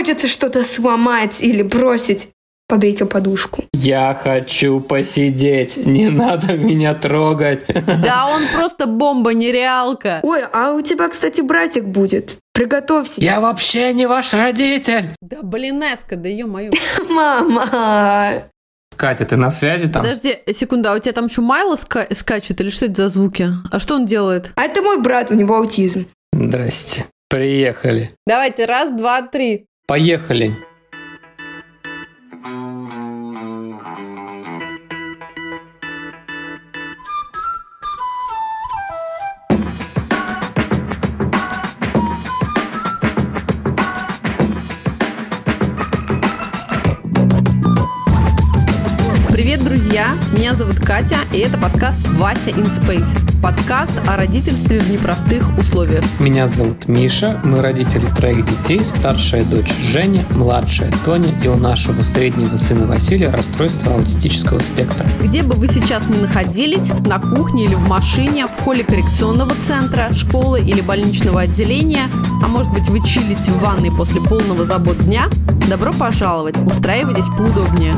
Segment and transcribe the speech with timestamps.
[0.00, 2.28] хочется что-то сломать или бросить.
[2.68, 3.64] Побрить подушку.
[3.74, 7.64] Я хочу посидеть, не надо меня трогать.
[8.04, 10.20] Да он просто бомба-нереалка.
[10.22, 12.36] Ой, а у тебя, кстати, братик будет.
[12.54, 13.20] Приготовься.
[13.20, 15.10] Я вообще не ваш родитель.
[15.20, 16.70] Да блин, Эска, да ё-моё.
[17.10, 18.44] Мама.
[18.96, 20.02] Катя, ты на связи там?
[20.02, 23.48] Подожди, секунду, а у тебя там еще Майло ска- скачет или что это за звуки?
[23.70, 24.52] А что он делает?
[24.54, 26.06] А это мой брат, у него аутизм.
[26.32, 27.04] Здрасте.
[27.28, 28.10] Приехали.
[28.26, 29.66] Давайте, раз, два, три.
[29.90, 30.54] Поехали.
[50.40, 53.06] Меня зовут Катя, и это подкаст «Вася in Space».
[53.42, 56.02] Подкаст о родительстве в непростых условиях.
[56.18, 62.00] Меня зовут Миша, мы родители троих детей, старшая дочь Женя, младшая Тоня и у нашего
[62.00, 65.06] среднего сына Василия расстройство аутистического спектра.
[65.22, 70.10] Где бы вы сейчас ни находились, на кухне или в машине, в холле коррекционного центра,
[70.14, 72.08] школы или больничного отделения,
[72.42, 75.28] а может быть вы чилите в ванной после полного забот дня,
[75.68, 77.94] добро пожаловать, устраивайтесь поудобнее.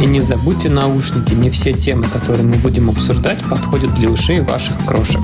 [0.00, 4.74] И не забудьте наушники, не все темы, которые мы будем обсуждать, подходят для ушей ваших
[4.86, 5.20] крошек.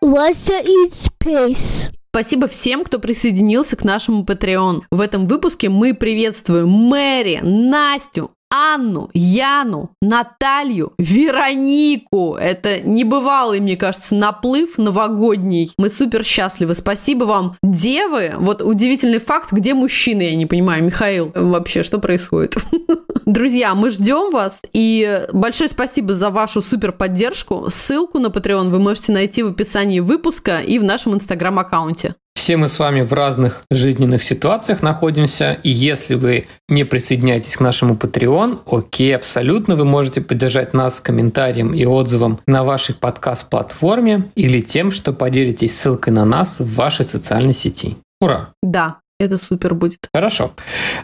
[0.00, 1.90] Вася in Space.
[2.10, 4.82] Спасибо всем, кто присоединился к нашему Patreon.
[4.90, 12.36] В этом выпуске мы приветствуем Мэри, Настю, Анну, Яну, Наталью, Веронику.
[12.36, 15.72] Это небывалый, мне кажется, наплыв новогодний.
[15.78, 16.74] Мы супер счастливы.
[16.74, 17.56] Спасибо вам.
[17.62, 20.84] Девы, вот удивительный факт, где мужчины, я не понимаю.
[20.84, 22.56] Михаил, вообще, что происходит?
[23.26, 24.60] Друзья, мы ждем вас.
[24.72, 27.66] И большое спасибо за вашу супер поддержку.
[27.68, 32.14] Ссылку на Patreon вы можете найти в описании выпуска и в нашем инстаграм-аккаунте.
[32.48, 37.60] Все мы с вами в разных жизненных ситуациях находимся, и если вы не присоединяетесь к
[37.60, 44.62] нашему Patreon, окей, абсолютно, вы можете поддержать нас комментарием и отзывом на вашей подкаст-платформе или
[44.62, 47.98] тем, что поделитесь ссылкой на нас в вашей социальной сети.
[48.18, 48.48] Ура!
[48.62, 50.08] Да, это супер будет.
[50.12, 50.52] Хорошо.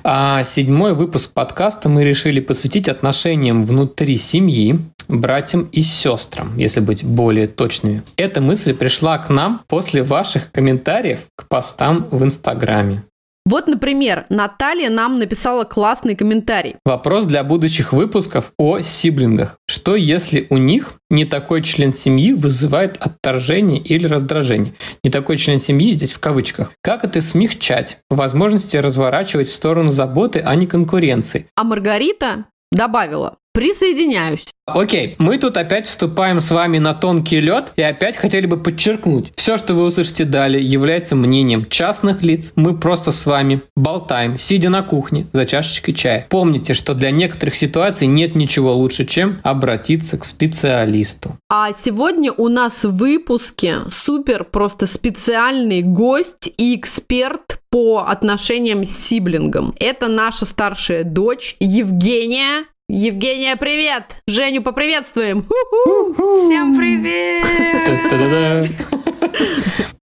[0.02, 7.04] А седьмой выпуск подкаста мы решили посвятить отношениям внутри семьи, братьям и сестрам, если быть
[7.04, 8.02] более точными.
[8.16, 13.04] Эта мысль пришла к нам после ваших комментариев к постам в Инстаграме.
[13.46, 16.76] Вот, например, Наталья нам написала классный комментарий.
[16.82, 19.58] Вопрос для будущих выпусков о сиблингах.
[19.68, 24.72] Что если у них не такой член семьи вызывает отторжение или раздражение?
[25.02, 26.72] Не такой член семьи здесь в кавычках.
[26.82, 27.98] Как это смягчать?
[28.08, 31.46] По возможности разворачивать в сторону заботы, а не конкуренции.
[31.54, 33.36] А Маргарита добавила.
[33.54, 34.46] Присоединяюсь.
[34.66, 39.32] Окей, мы тут опять вступаем с вами на тонкий лед и опять хотели бы подчеркнуть.
[39.36, 42.52] Все, что вы услышите далее, является мнением частных лиц.
[42.56, 46.26] Мы просто с вами болтаем, сидя на кухне за чашечкой чая.
[46.30, 51.38] Помните, что для некоторых ситуаций нет ничего лучше, чем обратиться к специалисту.
[51.48, 58.90] А сегодня у нас в выпуске супер просто специальный гость и эксперт по отношениям с
[58.90, 59.74] сиблингом.
[59.78, 62.64] Это наша старшая дочь Евгения.
[62.88, 64.20] Евгения, привет!
[64.26, 65.44] Женю поприветствуем!
[65.44, 67.46] Всем привет!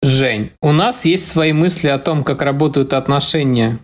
[0.02, 3.78] Жень, у нас есть свои мысли о том, как работают отношения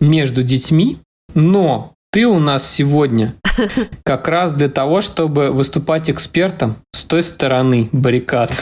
[0.00, 1.00] между детьми,
[1.34, 3.34] но ты у нас сегодня
[4.04, 8.52] как раз для того, чтобы выступать экспертом с той стороны баррикад.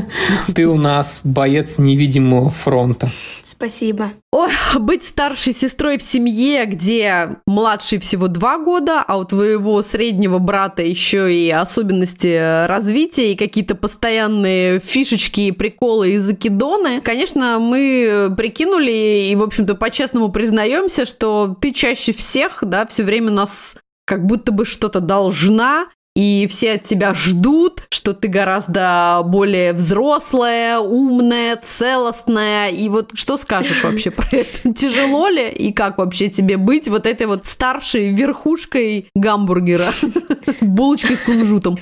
[0.54, 3.10] Ты у нас боец невидимого фронта.
[3.42, 4.12] Спасибо.
[4.32, 4.50] Ой,
[4.80, 10.82] быть старшей сестрой в семье, где младший всего два года, а у твоего среднего брата
[10.82, 17.00] еще и особенности развития и какие-то постоянные фишечки, приколы и закидоны.
[17.00, 23.30] Конечно, мы прикинули и, в общем-то, по-честному признаемся, что ты чаще всех, да, все время
[23.30, 29.72] нас как будто бы что-то должна, и все от тебя ждут, что ты гораздо более
[29.72, 32.68] взрослая, умная, целостная.
[32.68, 34.72] И вот что скажешь вообще про это?
[34.74, 35.48] Тяжело ли?
[35.48, 39.90] И как вообще тебе быть вот этой вот старшей верхушкой гамбургера?
[40.60, 41.78] Булочкой с кунжутом.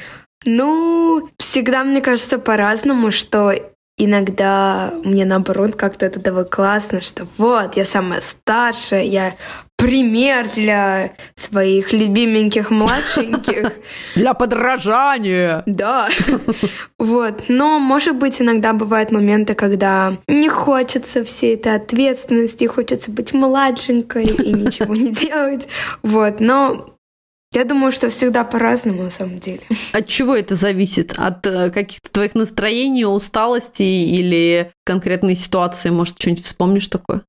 [0.47, 3.53] Ну, всегда, мне кажется, по-разному, что
[3.99, 9.35] иногда мне наоборот как-то от этого классно, что вот, я самая старшая, я
[9.83, 13.73] пример для своих любименьких младшеньких.
[14.15, 15.65] Для подражания.
[15.67, 16.09] Да.
[16.99, 17.45] Вот.
[17.49, 24.25] Но, может быть, иногда бывают моменты, когда не хочется всей этой ответственности, хочется быть младшенькой
[24.27, 25.67] и ничего не делать.
[26.03, 26.39] Вот.
[26.39, 26.95] Но
[27.53, 29.63] Я думаю, что всегда по-разному на самом деле.
[29.93, 31.13] От чего это зависит?
[31.17, 35.91] От э, каких-то твоих настроений, усталости или конкретной ситуации?
[35.91, 37.23] Может, что-нибудь вспомнишь такое?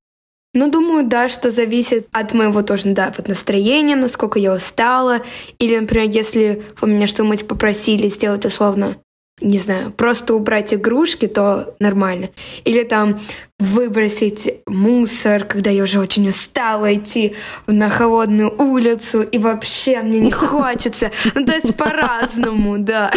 [0.55, 5.21] Ну, думаю, да, что зависит от моего тоже, да, вот настроения, насколько я устала.
[5.57, 8.97] Или, например, если вы меня что-нибудь попросили сделать условно,
[9.41, 12.29] не знаю, просто убрать игрушки, то нормально.
[12.65, 13.19] Или там
[13.57, 17.35] выбросить мусор, когда я уже очень устала идти
[17.65, 21.11] на холодную улицу, и вообще мне не хочется.
[21.33, 23.11] Ну, то есть по-разному, да.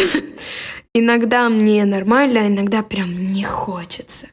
[0.93, 4.27] Иногда мне нормально, а иногда прям не хочется.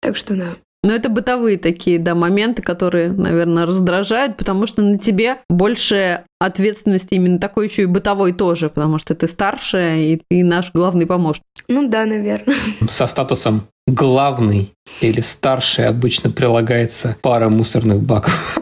[0.00, 0.56] Так что да.
[0.84, 7.14] Но это бытовые такие, да, моменты, которые, наверное, раздражают, потому что на тебе больше ответственности
[7.14, 11.44] именно такой еще и бытовой тоже, потому что ты старшая и ты наш главный помощник.
[11.68, 12.56] Ну да, наверное.
[12.88, 18.58] Со статусом главный или старший обычно прилагается пара мусорных баков.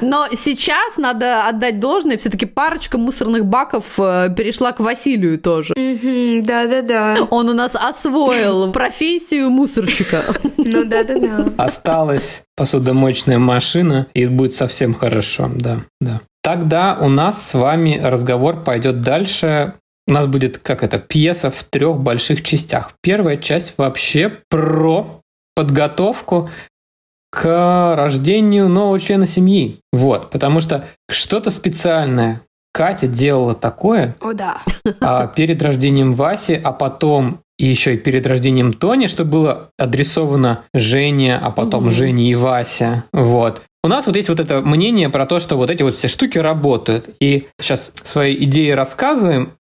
[0.00, 5.74] Но сейчас надо отдать должное, все-таки парочка мусорных баков э, перешла к Василию тоже.
[5.74, 7.26] Да-да-да.
[7.30, 10.22] Он у нас освоил профессию мусорщика.
[10.56, 11.48] Ну да-да-да.
[11.56, 16.20] Осталась посудомоечная машина, и будет совсем хорошо, да, да.
[16.42, 19.74] Тогда у нас с вами разговор пойдет дальше.
[20.08, 22.92] У нас будет, как это, пьеса в трех больших частях.
[23.00, 25.20] Первая часть вообще про
[25.54, 26.50] подготовку
[27.32, 29.80] к рождению нового члена семьи.
[29.92, 32.42] Вот, потому что что-то специальное
[32.74, 34.58] Катя делала такое О, да.
[35.00, 40.64] а, перед рождением Васи, а потом и еще и перед рождением Тони, что было адресовано
[40.74, 41.90] Жене, а потом Мгм.
[41.92, 43.04] Жене и Вася.
[43.12, 43.62] Вот.
[43.84, 46.38] У нас вот есть вот это мнение про то, что вот эти вот все штуки
[46.38, 47.10] работают.
[47.20, 49.52] И сейчас свои идеи рассказываем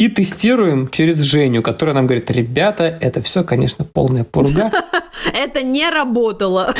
[0.00, 4.70] и тестируем через Женю, которая нам говорит, ребята, это все, конечно, полная пурга.
[5.34, 6.74] Это не работало.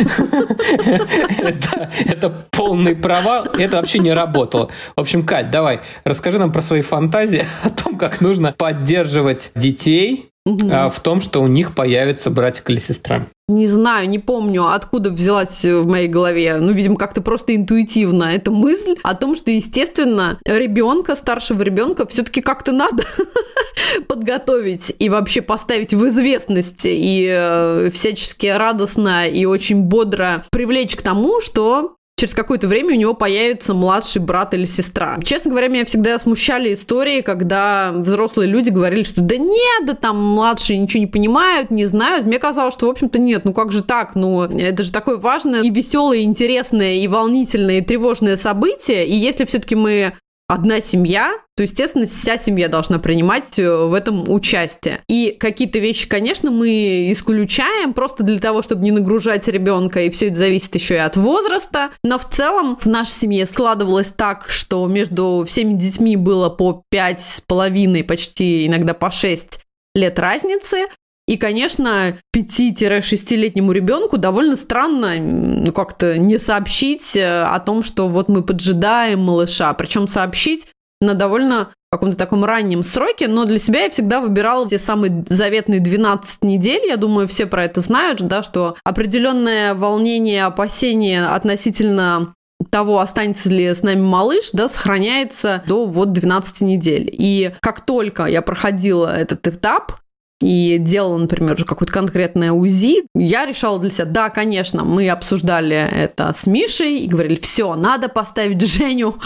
[2.07, 4.71] Это, полный провал, это вообще не работало.
[4.97, 10.31] В общем, Кать, давай, расскажи нам про свои фантазии о том, как нужно поддерживать детей
[10.47, 13.27] а, в том, что у них появится братик или сестра.
[13.49, 16.57] Не знаю, не помню, откуда взялась в моей голове.
[16.57, 22.41] Ну, видимо, как-то просто интуитивно эта мысль о том, что, естественно, ребенка, старшего ребенка, все-таки
[22.41, 23.05] как-то надо
[24.09, 31.03] подготовить и вообще поставить в известность и э, всячески радостно и очень бодро привлечь к
[31.03, 35.19] тому, что через какое-то время у него появится младший брат или сестра.
[35.25, 40.19] Честно говоря, меня всегда смущали истории, когда взрослые люди говорили, что да нет, да там
[40.23, 42.27] младшие ничего не понимают, не знают.
[42.27, 44.15] Мне казалось, что, в общем-то, нет, ну как же так?
[44.17, 49.07] Ну, это же такое важное и веселое, и интересное, и волнительное, и тревожное событие.
[49.07, 50.13] И если все-таки мы
[50.51, 55.01] одна семья, то, естественно, вся семья должна принимать э, в этом участие.
[55.09, 60.27] И какие-то вещи, конечно, мы исключаем просто для того, чтобы не нагружать ребенка, и все
[60.27, 61.91] это зависит еще и от возраста.
[62.03, 67.23] Но в целом в нашей семье складывалось так, что между всеми детьми было по пять
[67.23, 69.61] с половиной, почти иногда по 6
[69.95, 70.87] лет разницы.
[71.27, 78.29] И, конечно, 5-6-летнему ребенку довольно странно ну, как-то не сообщить э, о том, что вот
[78.29, 79.73] мы поджидаем малыша.
[79.75, 80.67] Причем сообщить
[81.01, 85.81] на довольно каком-то таком раннем сроке, но для себя я всегда выбирала те самые заветные
[85.81, 86.83] 12 недель.
[86.87, 92.35] Я думаю, все про это знают, да, что определенное волнение, опасение относительно
[92.71, 97.09] того, останется ли с нами малыш, да, сохраняется до вот 12 недель.
[97.13, 100.00] И как только я проходила этот этап,
[100.41, 105.77] и делала, например, уже какое-то конкретное УЗИ, я решала для себя, да, конечно, мы обсуждали
[105.77, 109.17] это с Мишей и говорили, все, надо поставить Женю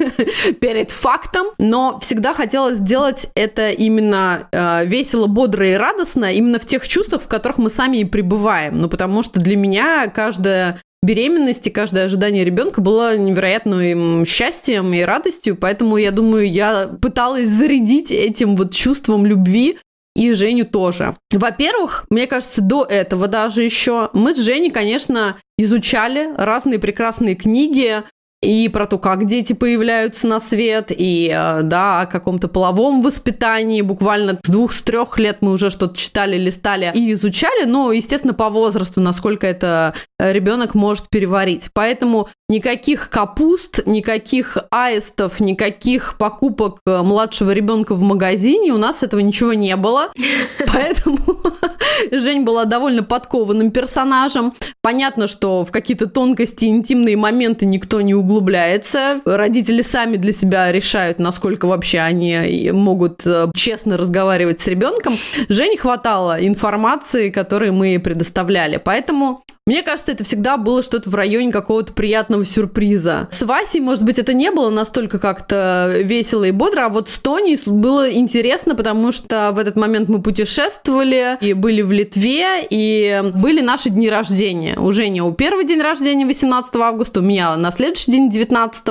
[0.60, 6.66] перед фактом, но всегда хотела сделать это именно э, весело, бодро и радостно, именно в
[6.66, 8.80] тех чувствах, в которых мы сами и пребываем.
[8.80, 15.02] Ну, потому что для меня каждая беременность и каждое ожидание ребенка было невероятным счастьем и
[15.02, 19.78] радостью, поэтому я думаю, я пыталась зарядить этим вот чувством любви
[20.14, 21.16] и Женю тоже.
[21.30, 28.02] Во-первых, мне кажется, до этого даже еще мы с Женей, конечно, изучали разные прекрасные книги
[28.44, 33.82] и про то, как дети появляются на свет, и э, да, о каком-то половом воспитании.
[33.82, 38.34] Буквально с двух, с трех лет мы уже что-то читали, листали и изучали, но, естественно,
[38.34, 41.68] по возрасту, насколько это э, ребенок может переварить.
[41.72, 49.20] Поэтому никаких капуст, никаких аистов, никаких покупок э, младшего ребенка в магазине, у нас этого
[49.20, 50.08] ничего не было.
[50.72, 51.18] Поэтому
[52.12, 54.54] Жень была довольно подкованным персонажем.
[54.82, 59.20] Понятно, что в какие-то тонкости, интимные моменты никто не углубляется.
[59.24, 65.16] Родители сами для себя решают, насколько вообще они могут э, честно разговаривать с ребенком.
[65.48, 68.76] Жене хватало информации, которую мы предоставляли.
[68.76, 73.28] Поэтому Мне кажется, это всегда было что-то в районе какого-то приятного сюрприза.
[73.30, 77.18] С Васей, может быть, это не было настолько как-то весело и бодро, а вот с
[77.18, 83.22] Тони было интересно, потому что в этот момент мы путешествовали и были в Литве, и
[83.34, 84.78] были наши дни рождения.
[84.78, 88.84] У Жени у первый день рождения 18 августа, у меня на следующий день 19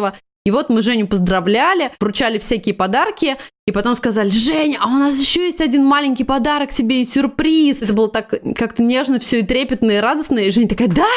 [0.46, 5.18] и вот мы Женю поздравляли, вручали всякие подарки, и потом сказали, Женя, а у нас
[5.20, 7.82] еще есть один маленький подарок тебе и сюрприз.
[7.82, 10.40] Это было так как-то нежно все и трепетно и радостно.
[10.40, 11.08] И Женя такая, да?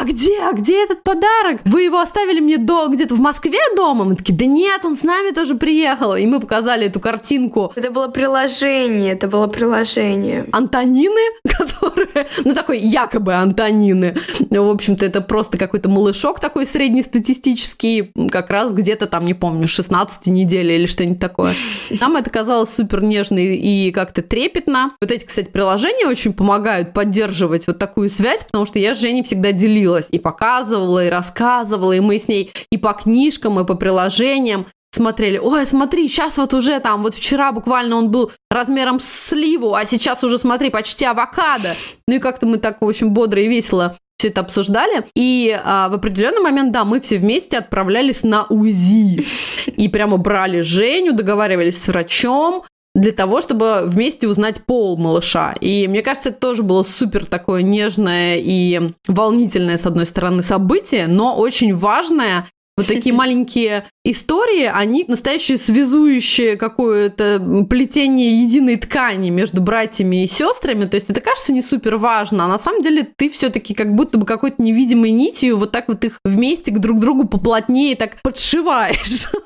[0.00, 1.60] А где, а где этот подарок?
[1.64, 4.04] Вы его оставили мне до, где-то в Москве дома?
[4.04, 6.14] Мы такие, да нет, он с нами тоже приехал.
[6.14, 7.72] И мы показали эту картинку.
[7.74, 10.46] Это было приложение, это было приложение.
[10.52, 11.20] Антонины,
[11.58, 14.16] которые, ну такой якобы Антонины.
[14.48, 20.28] В общем-то, это просто какой-то малышок такой среднестатистический, как раз где-то там, не помню, 16
[20.28, 21.52] недели или что-нибудь такое.
[22.00, 24.92] Нам это казалось супер нежно и как-то трепетно.
[25.02, 29.24] Вот эти, кстати, приложения очень помогают поддерживать вот такую связь, потому что я с Женей
[29.24, 33.64] всегда делилась делилась и показывала, и рассказывала, и мы с ней и по книжкам, и
[33.64, 39.00] по приложениям смотрели, ой, смотри, сейчас вот уже там, вот вчера буквально он был размером
[39.00, 41.74] с сливу, а сейчас уже, смотри, почти авокадо.
[42.08, 45.04] Ну и как-то мы так, в общем, бодро и весело все это обсуждали.
[45.14, 49.24] И а, в определенный момент, да, мы все вместе отправлялись на УЗИ.
[49.66, 55.54] И прямо брали Женю, договаривались с врачом, для того, чтобы вместе узнать пол малыша.
[55.60, 61.06] И мне кажется, это тоже было супер такое нежное и волнительное, с одной стороны, событие,
[61.06, 62.46] но очень важное.
[62.76, 70.86] Вот такие маленькие истории, они настоящие связующие какое-то плетение единой ткани между братьями и сестрами.
[70.86, 74.18] То есть это кажется не супер важно, а на самом деле ты все-таки как будто
[74.18, 79.26] бы какой-то невидимой нитью вот так вот их вместе к друг другу поплотнее так подшиваешь.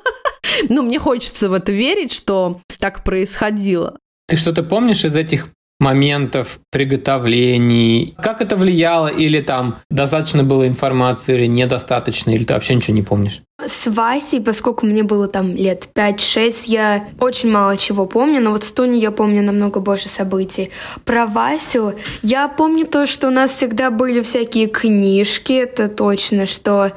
[0.69, 3.97] Ну, мне хочется в это верить, что так происходило.
[4.29, 5.49] Ты что-то помнишь из этих
[5.81, 8.15] моментов приготовлений?
[8.19, 9.09] Как это влияло?
[9.09, 13.41] Или там достаточно было информации, или недостаточно, или ты вообще ничего не помнишь?
[13.67, 18.65] С Васей, поскольку мне было там лет 5-6, я очень мало чего помню, но вот
[18.65, 20.69] с Тони я помню намного больше событий.
[21.07, 26.93] Про Васю я помню то, что у нас всегда были всякие книжки, это точно, что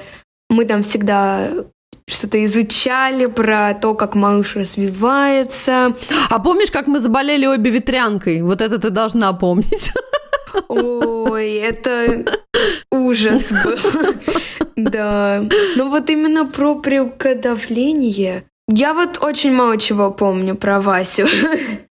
[0.50, 1.48] мы там всегда
[2.07, 5.93] что-то изучали про то, как малыш развивается.
[6.29, 8.41] А помнишь, как мы заболели обе ветрянкой?
[8.41, 9.91] Вот это ты должна помнить.
[10.67, 12.25] Ой, это
[12.91, 13.77] ужас был.
[14.75, 15.43] Да.
[15.75, 18.45] Но вот именно про приготовление.
[18.69, 21.27] Я вот очень мало чего помню про Васю.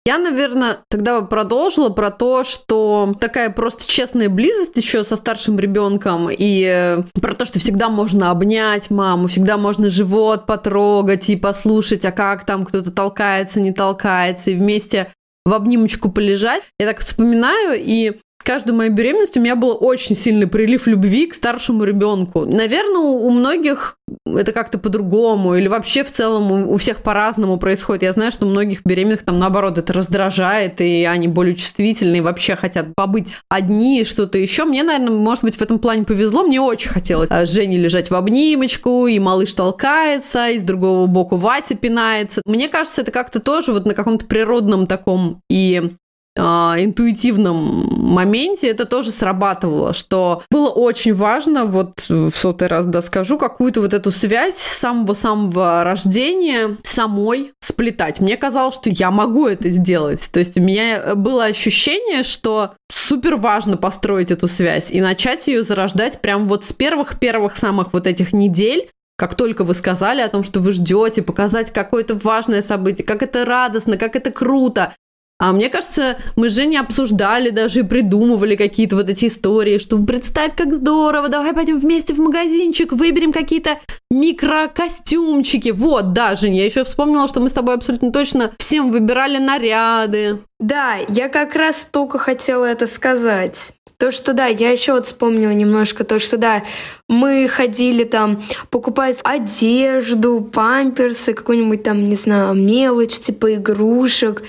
[0.06, 5.58] Я, наверное, тогда бы продолжила про то, что такая просто честная близость еще со старшим
[5.58, 11.36] ребенком и э, про то, что всегда можно обнять маму, всегда можно живот потрогать и
[11.36, 15.12] послушать, а как там кто-то толкается, не толкается, и вместе
[15.44, 16.68] в обнимочку полежать.
[16.78, 21.34] Я так вспоминаю, и каждую мою беременность у меня был очень сильный прилив любви к
[21.34, 22.44] старшему ребенку.
[22.44, 28.02] Наверное, у многих это как-то по-другому, или вообще в целом у всех по-разному происходит.
[28.02, 32.20] Я знаю, что у многих беременных там наоборот это раздражает, и они более чувствительны, и
[32.20, 34.64] вообще хотят побыть одни, что-то еще.
[34.64, 36.42] Мне, наверное, может быть, в этом плане повезло.
[36.42, 41.36] Мне очень хотелось с Женей лежать в обнимочку, и малыш толкается, и с другого боку
[41.36, 42.42] Вася пинается.
[42.44, 45.90] Мне кажется, это как-то тоже вот на каком-то природном таком и
[46.36, 47.56] интуитивном
[47.90, 53.80] моменте это тоже срабатывало, что было очень важно, вот в сотый раз да скажу, какую-то
[53.80, 58.20] вот эту связь самого-самого рождения самой сплетать.
[58.20, 60.28] Мне казалось, что я могу это сделать.
[60.32, 65.62] То есть у меня было ощущение, что супер важно построить эту связь и начать ее
[65.62, 70.44] зарождать прям вот с первых-первых самых вот этих недель, как только вы сказали о том,
[70.44, 74.94] что вы ждете, показать какое-то важное событие, как это радостно, как это круто,
[75.40, 79.98] а мне кажется, мы с Женей обсуждали даже и придумывали какие-то вот эти истории, что
[79.98, 83.78] представь, как здорово, давай пойдем вместе в магазинчик, выберем какие-то
[84.10, 85.70] микрокостюмчики.
[85.70, 90.40] Вот, да, Женя, я еще вспомнила, что мы с тобой абсолютно точно всем выбирали наряды.
[90.58, 93.72] Да, я как раз только хотела это сказать.
[93.96, 96.62] То, что да, я еще вот вспомнила немножко то, что да,
[97.08, 98.38] мы ходили там
[98.70, 104.42] покупать одежду, памперсы, какую-нибудь там, не знаю, мелочь, типа игрушек.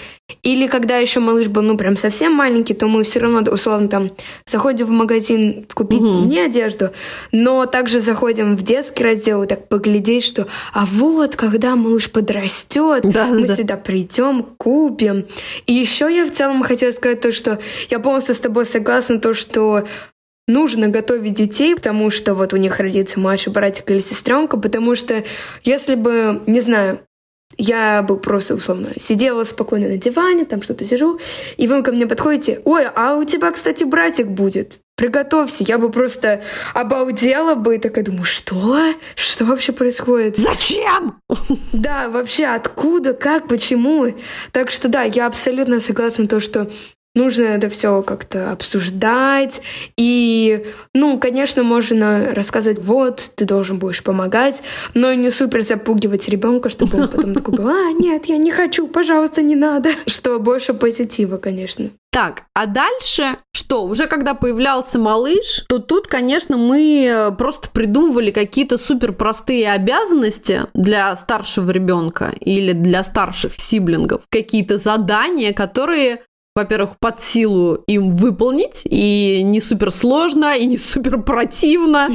[0.43, 4.11] Или когда еще малыш был, ну, прям совсем маленький, то мы все равно, условно, там,
[4.45, 6.21] заходим в магазин купить угу.
[6.21, 6.91] мне одежду,
[7.31, 13.03] но также заходим в детский раздел и так поглядеть, что, а вот, когда малыш подрастет,
[13.03, 13.55] да, мы да.
[13.55, 15.25] сюда придем, купим.
[15.65, 17.59] И еще я в целом хотела сказать то, что
[17.89, 19.85] я полностью с тобой согласна, то, что
[20.47, 25.23] нужно готовить детей, потому что вот у них родится младший братик или сестренка, потому что
[25.63, 27.01] если бы, не знаю,
[27.57, 31.19] я бы просто, условно, сидела спокойно на диване, там что-то сижу,
[31.57, 34.79] и вы ко мне подходите, ой, а у тебя, кстати, братик будет.
[34.95, 36.43] приготовься, я бы просто
[36.75, 38.93] обалдела бы и такая думаю, что?
[39.15, 40.37] Что вообще происходит?
[40.37, 41.19] Зачем?
[41.73, 44.13] Да, вообще откуда, как, почему?
[44.51, 46.69] Так что да, я абсолютно согласна то, что
[47.15, 49.61] нужно это все как-то обсуждать.
[49.97, 54.63] И, ну, конечно, можно рассказать, вот, ты должен будешь помогать,
[54.93, 58.87] но не супер запугивать ребенка, чтобы он потом такой был, а, нет, я не хочу,
[58.87, 59.91] пожалуйста, не надо.
[60.07, 61.89] Что больше позитива, конечно.
[62.11, 63.85] Так, а дальше что?
[63.85, 70.63] Уже когда появлялся малыш, то тут, конечно, мы э, просто придумывали какие-то супер простые обязанности
[70.73, 76.19] для старшего ребенка или для старших сиблингов, какие-то задания, которые
[76.53, 82.09] во-первых, под силу им выполнить, и не супер сложно, и не супер противно,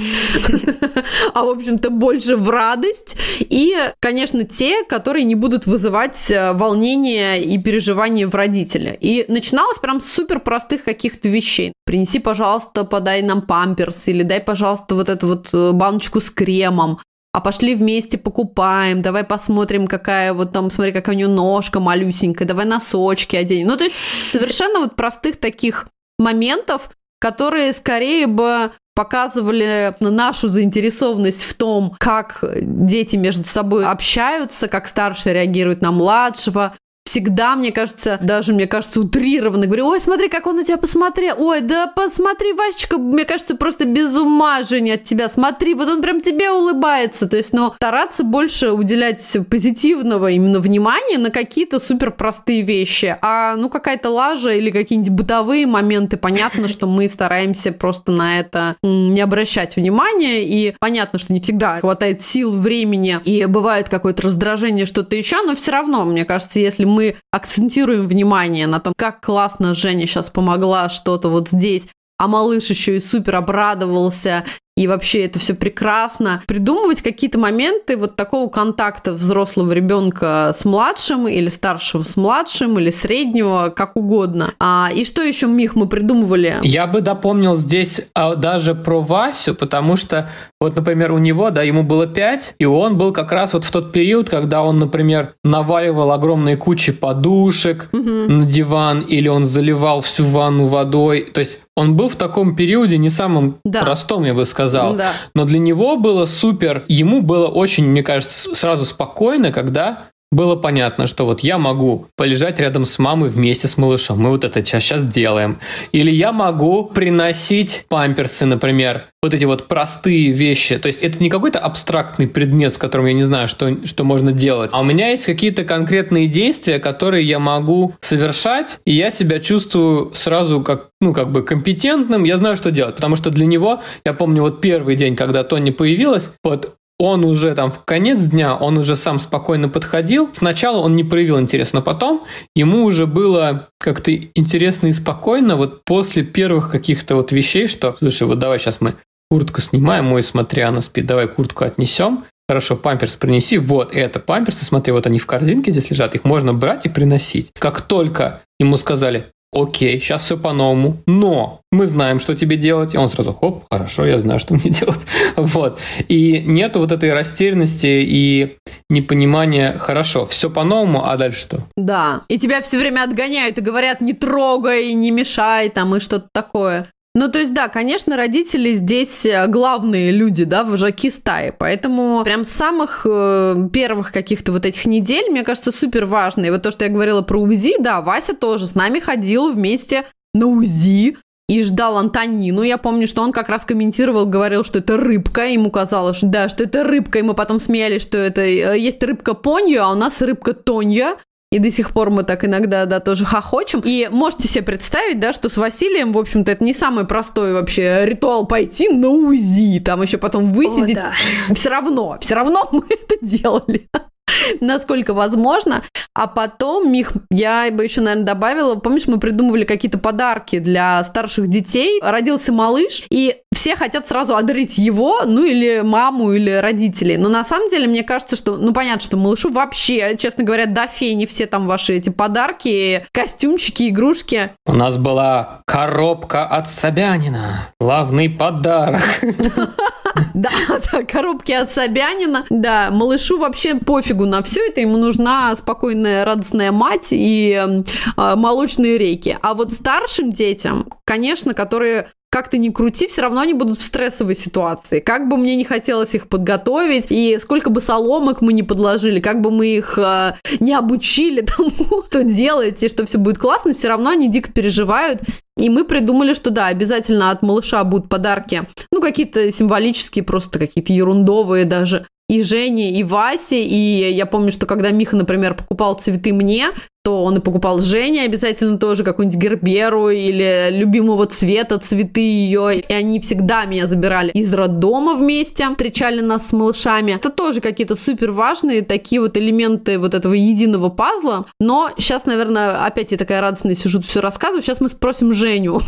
[1.34, 3.16] а, в общем-то, больше в радость.
[3.40, 8.96] И, конечно, те, которые не будут вызывать э, волнения и переживания в родителя.
[9.00, 11.72] И начиналось прям с супер простых каких-то вещей.
[11.86, 16.98] Принеси, пожалуйста, подай нам памперс, или дай, пожалуйста, вот эту вот э, баночку с кремом,
[17.36, 22.48] а пошли вместе покупаем, давай посмотрим, какая вот там, смотри, какая у нее ножка малюсенькая,
[22.48, 23.66] давай носочки оденем.
[23.66, 23.94] Ну, то есть
[24.30, 25.86] совершенно вот простых таких
[26.18, 26.88] моментов,
[27.20, 35.34] которые скорее бы показывали нашу заинтересованность в том, как дети между собой общаются, как старший
[35.34, 36.74] реагирует на младшего,
[37.06, 41.36] всегда, мне кажется, даже, мне кажется, утрированно говорю, ой, смотри, как он на тебя посмотрел,
[41.38, 46.02] ой, да посмотри, Васечка, мне кажется, просто без ума, Женя, от тебя, смотри, вот он
[46.02, 52.10] прям тебе улыбается, то есть, но стараться больше уделять позитивного именно внимания на какие-то супер
[52.10, 58.10] простые вещи, а, ну, какая-то лажа или какие-нибудь бытовые моменты, понятно, что мы стараемся просто
[58.10, 63.88] на это не обращать внимания, и понятно, что не всегда хватает сил, времени, и бывает
[63.88, 68.80] какое-то раздражение, что-то еще, но все равно, мне кажется, если мы мы акцентируем внимание на
[68.80, 71.88] том, как классно Женя сейчас помогла что-то вот здесь,
[72.18, 74.44] а малыш еще и супер обрадовался,
[74.76, 76.42] и вообще это все прекрасно.
[76.46, 82.90] Придумывать какие-то моменты вот такого контакта взрослого ребенка с младшим или старшего с младшим или
[82.90, 84.52] среднего, как угодно.
[84.60, 86.56] А, и что еще, Мих, мы придумывали?
[86.62, 90.28] Я бы допомнил здесь а, даже про Васю, потому что
[90.60, 93.70] вот, например, у него, да, ему было 5, и он был как раз вот в
[93.70, 98.02] тот период, когда он, например, наваливал огромные кучи подушек угу.
[98.02, 101.30] на диван, или он заливал всю ванну водой.
[101.32, 103.82] То есть он был в таком периоде не самым да.
[103.82, 104.65] простом, я бы сказал.
[104.96, 105.12] Да.
[105.34, 106.84] Но для него было супер.
[106.88, 112.58] Ему было очень, мне кажется, сразу спокойно, когда было понятно, что вот я могу полежать
[112.58, 114.18] рядом с мамой вместе с малышом.
[114.20, 115.60] Мы вот это сейчас, сейчас делаем.
[115.92, 120.78] Или я могу приносить памперсы, например, вот эти вот простые вещи.
[120.78, 124.32] То есть это не какой-то абстрактный предмет, с которым я не знаю, что, что можно
[124.32, 124.70] делать.
[124.72, 130.12] А у меня есть какие-то конкретные действия, которые я могу совершать, и я себя чувствую
[130.14, 132.96] сразу как, ну, как бы компетентным, я знаю, что делать.
[132.96, 137.54] Потому что для него, я помню, вот первый день, когда Тони появилась, вот он уже
[137.54, 140.30] там в конец дня, он уже сам спокойно подходил.
[140.32, 145.84] Сначала он не проявил интерес, но потом ему уже было как-то интересно и спокойно вот
[145.84, 148.94] после первых каких-то вот вещей, что, слушай, вот давай сейчас мы
[149.30, 152.24] куртку снимаем, мой смотри, она спит, давай куртку отнесем.
[152.48, 153.58] Хорошо, памперс принеси.
[153.58, 157.50] Вот это памперсы, смотри, вот они в корзинке здесь лежат, их можно брать и приносить.
[157.58, 162.94] Как только ему сказали, окей, сейчас все по-новому, но мы знаем, что тебе делать.
[162.94, 165.00] И он сразу, хоп, хорошо, я знаю, что мне делать.
[165.36, 165.80] вот.
[166.08, 168.56] И нету вот этой растерянности и
[168.90, 171.58] непонимания, хорошо, все по-новому, а дальше что?
[171.76, 176.28] Да, и тебя все время отгоняют и говорят, не трогай, не мешай, там, и что-то
[176.32, 176.88] такое.
[177.16, 181.50] Ну, то есть, да, конечно, родители здесь э, главные люди, да, вожаки стаи.
[181.58, 186.44] Поэтому прям с самых э, первых каких-то вот этих недель, мне кажется, супер важно.
[186.44, 190.04] И вот то, что я говорила про УЗИ, да, Вася тоже с нами ходил вместе
[190.34, 191.16] на УЗИ
[191.48, 192.60] и ждал Антонину.
[192.60, 195.46] Я помню, что он как раз комментировал, говорил, что это рыбка.
[195.46, 197.20] Ему казалось, что да, что это рыбка.
[197.20, 201.16] И мы потом смеялись, что это э, есть рыбка Понья, а у нас рыбка Тонья.
[201.52, 203.80] И до сих пор мы так иногда, да, тоже хохочем.
[203.84, 208.04] И можете себе представить, да, что с Василием, в общем-то, это не самый простой вообще
[208.04, 210.98] ритуал пойти на УЗИ, там еще потом высидеть.
[210.98, 211.12] О,
[211.48, 211.54] да.
[211.54, 213.88] Все равно, все равно мы это делали.
[214.60, 215.82] насколько возможно.
[216.14, 221.48] А потом, Мих, я бы еще, наверное, добавила, помнишь, мы придумывали какие-то подарки для старших
[221.48, 222.00] детей.
[222.02, 227.16] Родился малыш, и все хотят сразу одарить его, ну или маму, или родителей.
[227.16, 230.86] Но на самом деле, мне кажется, что, ну понятно, что малышу вообще, честно говоря, до
[230.86, 234.50] фени все там ваши эти подарки, костюмчики, игрушки.
[234.66, 237.68] У нас была коробка от Собянина.
[237.80, 239.02] Главный подарок.
[240.34, 240.50] Да,
[240.92, 242.44] да, коробки от Собянина.
[242.50, 248.98] Да, малышу вообще пофигу на все это, ему нужна спокойная, радостная мать и э, молочные
[248.98, 249.36] реки.
[249.42, 253.82] А вот старшим детям, конечно, которые как ты ни крути, все равно они будут в
[253.82, 255.00] стрессовой ситуации.
[255.00, 259.40] Как бы мне не хотелось их подготовить, и сколько бы соломок мы не подложили, как
[259.40, 264.10] бы мы их э, не обучили тому, что делаете, что все будет классно, все равно
[264.10, 265.22] они дико переживают.
[265.58, 270.92] И мы придумали, что да, обязательно от малыша будут подарки, ну, какие-то символические, просто какие-то
[270.92, 273.62] ерундовые даже и Жене, и Васе.
[273.62, 276.68] И я помню, что когда Миха, например, покупал цветы мне,
[277.06, 282.80] то он и покупал Жене обязательно тоже какую-нибудь герберу или любимого цвета цветы ее.
[282.80, 287.12] И они всегда меня забирали из роддома вместе, встречали нас с малышами.
[287.12, 291.46] Это тоже какие-то супер важные такие вот элементы вот этого единого пазла.
[291.60, 294.60] Но сейчас, наверное, опять я такая радостная сижу, все рассказываю.
[294.60, 295.80] Сейчас мы спросим Женю.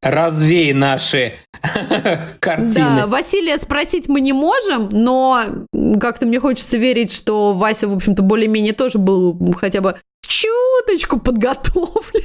[0.00, 1.34] Развей наши
[2.38, 2.74] картины.
[2.74, 5.42] Да, Василия спросить мы не можем, но
[6.00, 9.96] как-то мне хочется верить, что Вася, в общем-то, более-менее тоже был хотя бы
[10.28, 12.22] чуточку подготовлен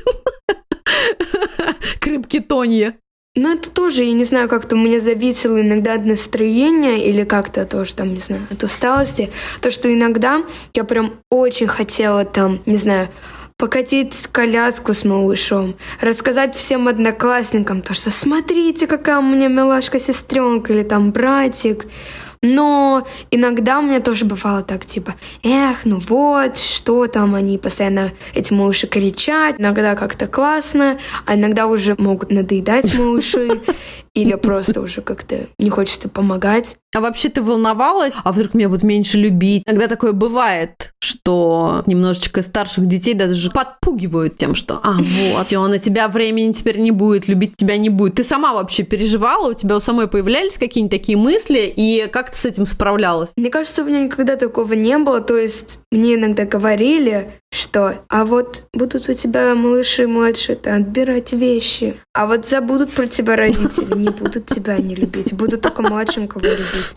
[1.99, 2.97] к рыбке Тонье.
[3.35, 7.95] Ну, это тоже, я не знаю, как-то меня зависело иногда от настроения или как-то тоже
[7.95, 9.31] там, не знаю, от усталости.
[9.59, 10.43] То, что иногда
[10.75, 13.09] я прям очень хотела там, не знаю,
[13.57, 20.73] покатить коляску с малышом, рассказать всем одноклассникам то, что смотрите, какая у меня милашка сестренка
[20.73, 21.87] или там братик.
[22.43, 28.11] Но иногда у меня тоже бывало так, типа, эх, ну вот, что там, они постоянно,
[28.35, 33.61] эти малыши кричат, иногда как-то классно, а иногда уже могут надоедать малыши,
[34.13, 36.77] или просто уже как-то не хочется помогать.
[36.95, 38.13] А вообще ты волновалась?
[38.23, 39.63] А вдруг меня будут меньше любить?
[39.65, 45.79] Иногда такое бывает, что немножечко старших детей даже подпугивают тем, что а вот, все, на
[45.79, 48.15] тебя времени теперь не будет, любить тебя не будет.
[48.15, 49.51] Ты сама вообще переживала?
[49.51, 51.73] У тебя у самой появлялись какие-нибудь такие мысли?
[51.75, 53.31] И как ты с этим справлялась?
[53.35, 55.21] Мне кажется, у меня никогда такого не было.
[55.21, 57.31] То есть мне иногда говорили,
[57.73, 61.99] что а вот будут у тебя малыши младшие, то отбирать вещи.
[62.13, 66.45] А вот забудут про тебя родители, не будут тебя не любить, будут только младшим кого
[66.45, 66.95] любить.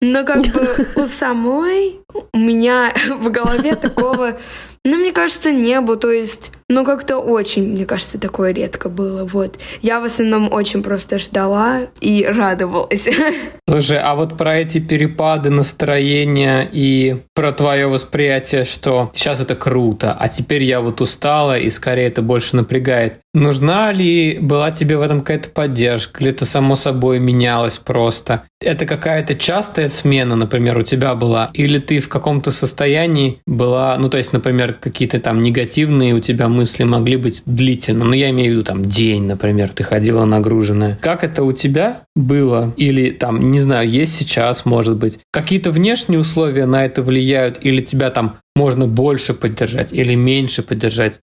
[0.00, 1.98] Но как бы у самой
[2.32, 4.38] у меня в голове такого
[4.84, 5.96] ну, мне кажется, не было.
[5.96, 9.24] То есть, ну, как-то очень, мне кажется, такое редко было.
[9.24, 9.58] Вот.
[9.82, 13.08] Я в основном очень просто ждала и радовалась.
[13.68, 20.16] Слушай, а вот про эти перепады настроения и про твое восприятие, что сейчас это круто,
[20.18, 23.18] а теперь я вот устала и скорее это больше напрягает.
[23.34, 28.42] Нужна ли была тебе в этом какая-то поддержка, или это само собой менялось просто?
[28.60, 31.50] Это какая-то частая смена, например, у тебя была?
[31.54, 36.48] Или ты в каком-то состоянии была, ну, то есть, например, какие-то там негативные у тебя
[36.48, 38.04] мысли могли быть длительно.
[38.04, 40.98] Ну, я имею в виду там день, например, ты ходила нагруженная.
[41.00, 42.72] Как это у тебя было?
[42.76, 45.20] Или там, не знаю, есть сейчас, может быть.
[45.32, 47.58] Какие-то внешние условия на это влияют?
[47.60, 51.20] Или тебя там можно больше поддержать или меньше поддержать?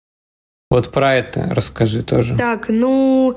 [0.70, 2.36] Вот про это расскажи тоже.
[2.36, 3.36] Так, ну,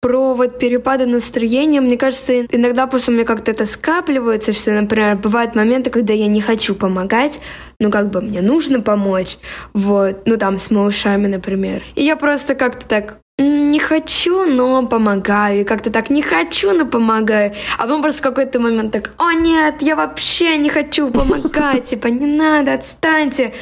[0.00, 5.16] про вот перепады настроения, мне кажется, иногда просто у меня как-то это скапливается, что, например,
[5.16, 7.40] бывают моменты, когда я не хочу помогать,
[7.78, 9.36] но как бы мне нужно помочь,
[9.74, 11.82] вот, ну там с малышами, например.
[11.96, 15.60] И я просто как-то так не хочу, но помогаю.
[15.60, 17.54] И как-то так не хочу, но помогаю.
[17.78, 22.08] А потом просто в какой-то момент так, о нет, я вообще не хочу помогать, типа
[22.08, 23.52] не надо, отстаньте.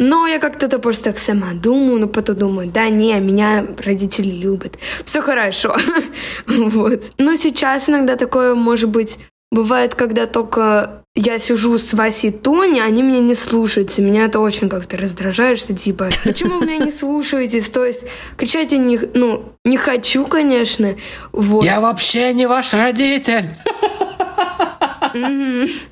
[0.00, 4.30] Но я как-то это просто так сама думаю, но потом думаю, да не, меня родители
[4.30, 5.76] любят, все хорошо.
[6.46, 7.12] вот.
[7.18, 9.18] Но сейчас иногда такое, может быть,
[9.52, 14.02] бывает, когда только я сижу с Васей и Тони, они меня не слушаются.
[14.02, 17.68] Меня это очень как-то раздражает, что типа, почему вы меня не слушаетесь?
[17.68, 18.04] То есть
[18.36, 20.96] кричать я не, ну, не хочу, конечно.
[21.30, 21.64] Вот.
[21.64, 23.54] Я вообще не ваш родитель.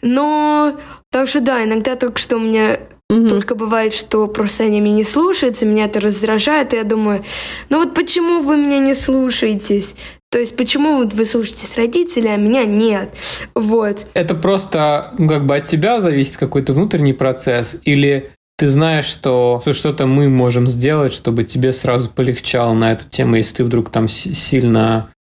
[0.02, 0.76] Но
[1.12, 2.80] так что да, иногда только что у меня
[3.12, 3.28] Угу.
[3.28, 7.22] Только бывает, что просто они меня не слушаются, меня это раздражает, и я думаю,
[7.68, 9.96] ну вот почему вы меня не слушаетесь?
[10.30, 13.12] То есть почему вот вы слушаетесь родителей, а меня нет?
[13.54, 14.06] Вот.
[14.14, 19.62] Это просто ну, как бы от тебя зависит какой-то внутренний процесс, или ты знаешь, что
[19.72, 24.08] что-то мы можем сделать, чтобы тебе сразу полегчало на эту тему, если ты вдруг там
[24.08, 25.12] сильно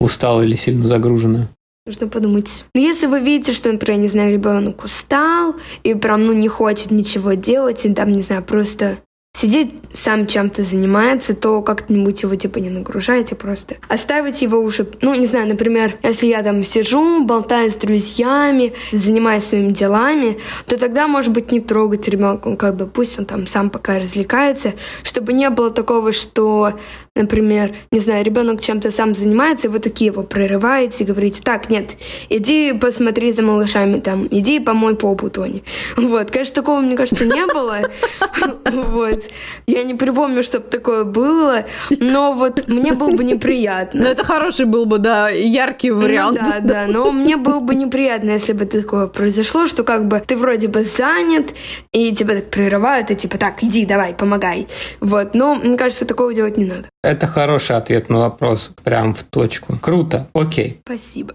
[0.00, 1.48] устал или сильно загружена?
[1.90, 2.66] Нужно подумать.
[2.72, 6.92] Ну, если вы видите, что, например, не знаю, ребенок устал и прям, ну, не хочет
[6.92, 8.98] ничего делать, и там, не знаю, просто
[9.32, 13.76] сидит сам чем-то занимается, то как-нибудь его типа не нагружайте просто.
[13.88, 19.44] Оставить его уже, ну, не знаю, например, если я там сижу, болтаю с друзьями, занимаюсь
[19.44, 23.70] своими делами, то тогда, может быть, не трогать ребенка, как бы пусть он там сам
[23.70, 26.74] пока развлекается, чтобы не было такого, что
[27.20, 31.68] Например, не знаю, ребенок чем-то сам занимается, и вы такие его прерываете и говорите, так,
[31.68, 31.96] нет,
[32.30, 35.62] иди посмотри за малышами, там, иди помой попу Тони.
[35.96, 37.80] Вот, конечно, такого, мне кажется, не было.
[38.72, 39.24] Вот.
[39.66, 44.02] Я не припомню, чтобы такое было, но вот мне было бы неприятно.
[44.02, 46.40] Ну, это хороший был бы, да, яркий вариант.
[46.40, 50.22] Ну, да, да, но мне было бы неприятно, если бы такое произошло, что как бы
[50.24, 51.54] ты вроде бы занят,
[51.92, 54.68] и тебя так прерывают, и типа, так, иди, давай, помогай.
[55.00, 56.89] Вот, но мне кажется, такого делать не надо.
[57.02, 59.78] Это хороший ответ на вопрос, прям в точку.
[59.80, 60.80] Круто, окей.
[60.84, 61.34] Спасибо.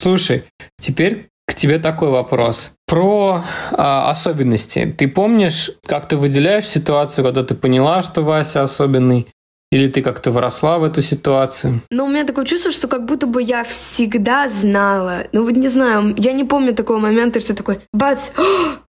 [0.00, 0.44] Слушай,
[0.80, 2.72] теперь к тебе такой вопрос.
[2.86, 4.94] Про а, особенности.
[4.96, 9.26] Ты помнишь, как ты выделяешь ситуацию, когда ты поняла, что Вася особенный?
[9.70, 11.80] Или ты как-то вросла в эту ситуацию?
[11.90, 15.26] Но у меня такое чувство, что как будто бы я всегда знала.
[15.32, 18.30] Ну вот не знаю, я не помню такого момента, что такой, бац,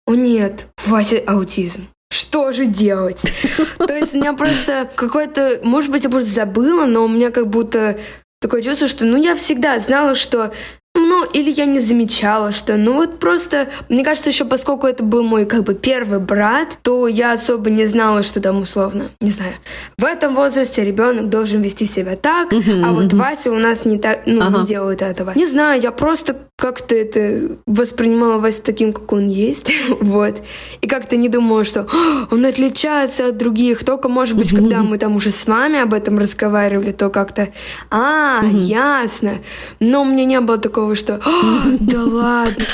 [0.06, 1.88] о нет, Вася аутизм.
[2.16, 3.30] Что же делать?
[3.76, 7.46] То есть у меня просто какой-то, может быть, я просто забыла, но у меня как
[7.48, 7.98] будто
[8.40, 10.54] такое чувство, что ну я всегда знала, что
[10.96, 15.22] ну, или я не замечала, что, ну вот просто, мне кажется, еще поскольку это был
[15.22, 19.52] мой как бы первый брат, то я особо не знала, что там условно, не знаю,
[19.98, 24.22] в этом возрасте ребенок должен вести себя так, а вот Вася у нас не так,
[24.26, 24.60] ну, Ага.
[24.60, 25.32] не делает этого.
[25.34, 30.42] Не знаю, я просто как-то это воспринимала Васю таким, как он есть, вот,
[30.80, 34.96] и как-то не думала, что «А, он отличается от других, только, может быть, когда мы
[34.98, 37.48] там уже с вами об этом разговаривали, то как-то,
[37.90, 39.38] а, ясно,
[39.80, 42.64] но у меня не было такого, что «А, да ладно,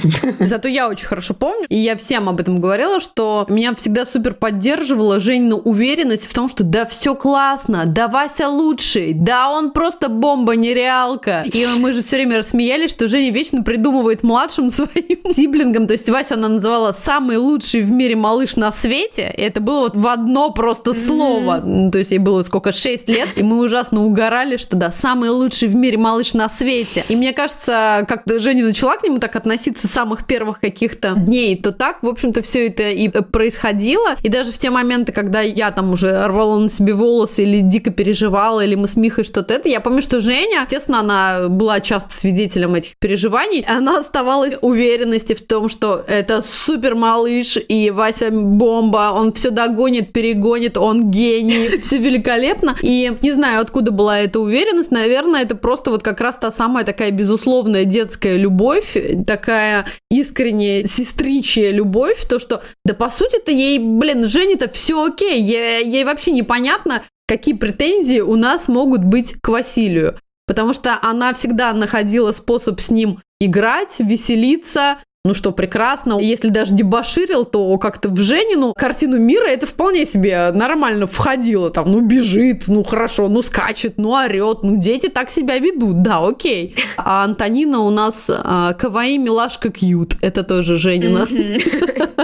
[0.40, 4.34] Зато я очень хорошо помню, и я всем об этом говорила, что меня всегда супер
[4.34, 10.08] поддерживала Женина уверенность в том, что да все классно, да Вася лучший, да он просто
[10.08, 11.44] бомба, нереалка.
[11.52, 16.08] И мы же все время рассмеялись, что Женя вечно придумывает младшим своим сиблингам, то есть
[16.08, 20.06] Вася она называла самый лучший в мире малыш на свете, и это было вот в
[20.06, 21.60] одно просто слово.
[21.64, 25.30] Ну, То есть ей было сколько, 6 лет, и мы ужасно угорали, что да, самый
[25.30, 27.04] лучший в мире малыш на свете.
[27.08, 31.56] И мне кажется, как Женя начала к нему так относиться с самых первых каких-то дней,
[31.56, 34.16] то так, в общем-то, все это и происходило.
[34.24, 37.92] И даже в те моменты, когда я там уже рвала на себе волосы или дико
[37.92, 42.12] переживала, или мы с Михой что-то это, я помню, что Женя, естественно, она была часто
[42.12, 49.12] свидетелем этих переживаний, она оставалась уверенности в том, что это супер малыш, и Вася бомба,
[49.14, 52.76] он все догонит, перегонит, он гений, все великолепно.
[52.82, 56.84] И не знаю, откуда была эта уверенность, наверное, это просто вот как раз та самая
[56.84, 64.26] такая безусловная детская любовь, такая искренняя сестричья любовь, то, что, да по сути-то ей, блин,
[64.26, 70.18] Жене-то все окей, ей, ей вообще непонятно, какие претензии у нас могут быть к Василию.
[70.46, 76.18] Потому что она всегда находила способ с ним играть, веселиться, ну что, прекрасно.
[76.20, 81.70] Если даже дебоширил, то как-то в Женину картину мира это вполне себе нормально входило.
[81.70, 84.64] Там, ну, бежит, ну, хорошо, ну, скачет, ну, орет.
[84.64, 86.74] Ну, дети так себя ведут, да, окей.
[86.96, 90.16] А Антонина у нас а, каваи, милашка, кьют.
[90.22, 91.28] Это тоже Женина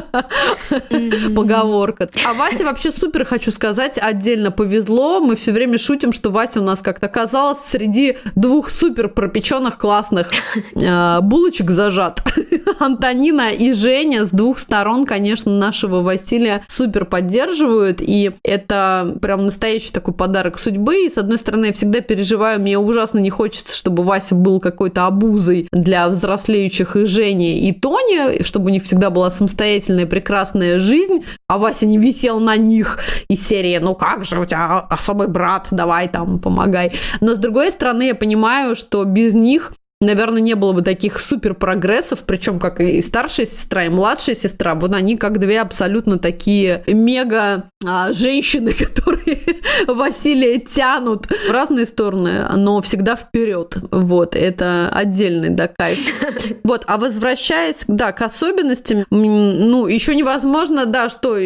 [1.35, 2.09] поговорка.
[2.27, 5.21] А Васе вообще супер, хочу сказать, отдельно повезло.
[5.21, 10.31] Мы все время шутим, что Вася у нас как-то оказалась среди двух супер пропеченных классных
[10.75, 12.23] э, булочек зажат.
[12.79, 18.01] Антонина и Женя с двух сторон, конечно, нашего Василия супер поддерживают.
[18.01, 21.07] И это прям настоящий такой подарок судьбы.
[21.07, 25.07] И с одной стороны, я всегда переживаю, мне ужасно не хочется, чтобы Вася был какой-то
[25.07, 31.24] обузой для взрослеющих и Жени, и Тони, чтобы у них всегда была самостоятельная прекрасная жизнь,
[31.48, 35.68] а Вася не висел на них из серии «Ну как же, у тебя особый брат,
[35.70, 36.92] давай там, помогай».
[37.20, 41.54] Но с другой стороны, я понимаю, что без них наверное, не было бы таких супер
[41.54, 46.84] прогрессов, причем как и старшая сестра, и младшая сестра, вот они как две абсолютно такие
[46.87, 49.40] мега а, женщины, которые
[49.87, 53.76] Василия тянут в разные стороны, но всегда вперед.
[53.90, 55.98] Вот, это отдельный, да, кайф.
[56.64, 61.37] Вот, а возвращаясь, да, к особенностям, ну, еще невозможно, да, что,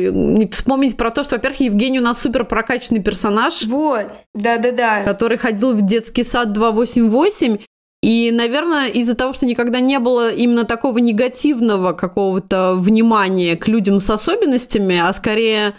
[0.51, 5.05] вспомнить про то, что, во-первых, Евгений у нас супер прокачанный персонаж, вот, да-да-да.
[5.05, 7.59] который ходил в детский сад 288,
[8.03, 14.01] и, наверное, из-за того, что никогда не было именно такого негативного какого-то внимания к людям
[14.01, 15.75] с особенностями, а скорее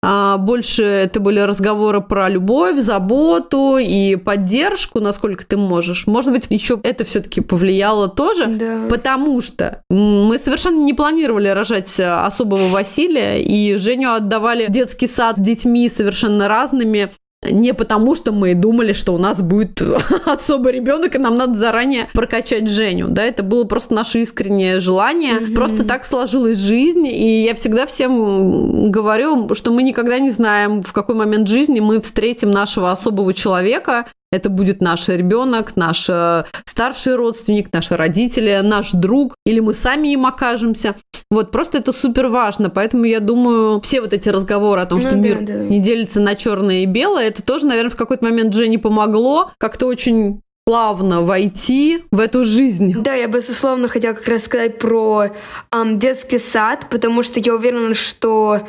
[0.00, 6.06] а, больше это были разговоры про любовь, заботу и поддержку, насколько ты можешь.
[6.06, 8.86] Может быть, еще это все-таки повлияло тоже, Да.
[8.88, 15.36] потому что мы совершенно не планировали рожать особого Василия, и Женю отдавали в детский сад
[15.36, 17.10] с детьми совершенно разными,
[17.42, 19.80] не потому, что мы думали, что у нас будет
[20.26, 23.08] особый ребенок, и нам надо заранее прокачать Женю.
[23.08, 25.40] Да, это было просто наше искреннее желание.
[25.54, 27.06] Просто так сложилась жизнь.
[27.06, 32.00] И я всегда всем говорю, что мы никогда не знаем, в какой момент жизни мы
[32.00, 34.06] встретим нашего особого человека.
[34.30, 40.08] Это будет наш ребенок, наш э, старший родственник, наши родители, наш друг, или мы сами
[40.08, 40.94] им окажемся.
[41.30, 45.14] Вот, просто это супер важно, поэтому я думаю, все вот эти разговоры о том, что
[45.14, 45.54] Ну да, мир да.
[45.54, 49.86] не делится на черное и белое, это тоже, наверное, в какой-то момент Жене помогло как-то
[49.86, 52.94] очень плавно войти в эту жизнь.
[52.98, 55.28] Да, я, безусловно, хотела как раз сказать про
[55.70, 58.60] ам, детский сад, потому что я уверена, что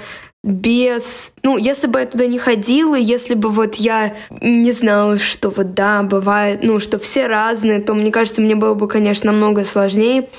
[0.43, 1.33] без...
[1.43, 5.73] Ну, если бы я туда не ходила, если бы вот я не знала, что вот
[5.73, 10.29] да, бывает, ну, что все разные, то, мне кажется, мне было бы, конечно, намного сложнее.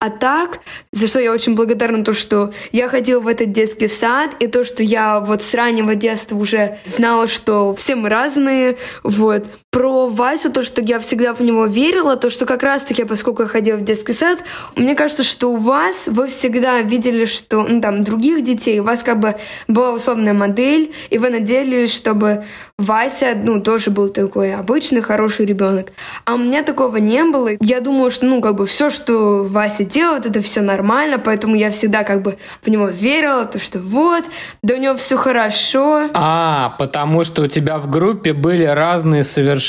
[0.00, 0.60] А так,
[0.92, 4.64] за что я очень благодарна, то, что я ходила в этот детский сад, и то,
[4.64, 9.46] что я вот с раннего детства уже знала, что все мы разные, вот.
[9.74, 13.48] Про Васю, то, что я всегда в него верила, то, что как раз-таки, поскольку я
[13.48, 14.38] ходила в детский сад,
[14.76, 19.02] мне кажется, что у вас, вы всегда видели, что, ну, там, других детей, у вас
[19.02, 19.34] как бы
[19.66, 22.44] была условная модель, и вы надеялись, чтобы
[22.78, 25.88] Вася, ну, тоже был такой обычный, хороший ребенок.
[26.24, 27.50] А у меня такого не было.
[27.60, 31.72] Я думала, что, ну, как бы все, что Вася делает, это все нормально, поэтому я
[31.72, 34.24] всегда как бы в него верила, то, что вот,
[34.62, 36.10] да у него все хорошо.
[36.14, 39.63] А, потому что у тебя в группе были разные совершенно...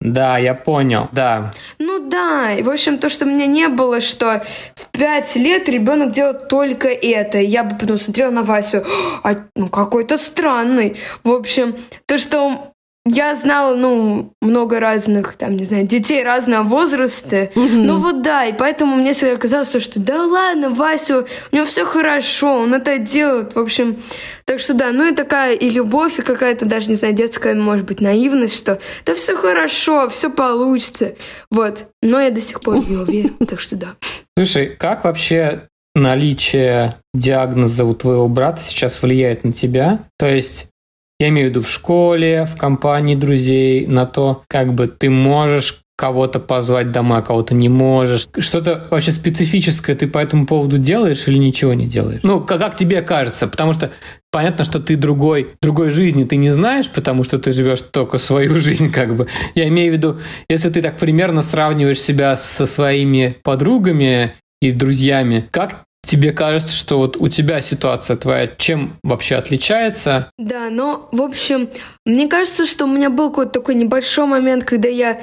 [0.00, 1.52] Да, я понял, да.
[1.78, 4.42] Ну да, и в общем, то, что у меня не было, что
[4.74, 7.38] в пять лет ребенок делает только это.
[7.38, 8.84] Я бы потом смотрела на Васю,
[9.22, 10.96] а, ну какой-то странный.
[11.24, 12.72] В общем, то, что
[13.06, 17.50] я знала, ну, много разных, там, не знаю, детей разного возраста.
[17.54, 21.66] Ну вот да, и поэтому мне всегда казалось, то, что да ладно, Васю, у него
[21.66, 23.54] все хорошо, он это делает.
[23.54, 23.98] В общем,
[24.44, 27.86] так что да, ну и такая и любовь, и какая-то даже, не знаю, детская, может
[27.86, 31.14] быть, наивность, что да все хорошо, все получится.
[31.50, 31.86] Вот.
[32.02, 33.94] Но я до сих пор в него верю, так что да.
[34.36, 40.00] Слушай, как вообще наличие диагноза у твоего брата сейчас влияет на тебя?
[40.18, 40.68] То есть
[41.18, 45.82] я имею в виду в школе, в компании друзей, на то, как бы ты можешь
[45.96, 48.26] кого-то позвать домой, а кого-то не можешь.
[48.38, 52.20] Что-то вообще специфическое ты по этому поводу делаешь или ничего не делаешь?
[52.22, 53.48] Ну, как, как тебе кажется?
[53.48, 53.90] Потому что
[54.30, 58.54] понятно, что ты другой, другой жизни ты не знаешь, потому что ты живешь только свою
[58.58, 59.26] жизнь, как бы.
[59.54, 60.18] Я имею в виду,
[60.50, 66.98] если ты так примерно сравниваешь себя со своими подругами и друзьями, как тебе кажется, что
[66.98, 70.30] вот у тебя ситуация твоя чем вообще отличается?
[70.38, 71.68] Да, но, в общем,
[72.04, 75.20] мне кажется, что у меня был какой-то такой небольшой момент, когда я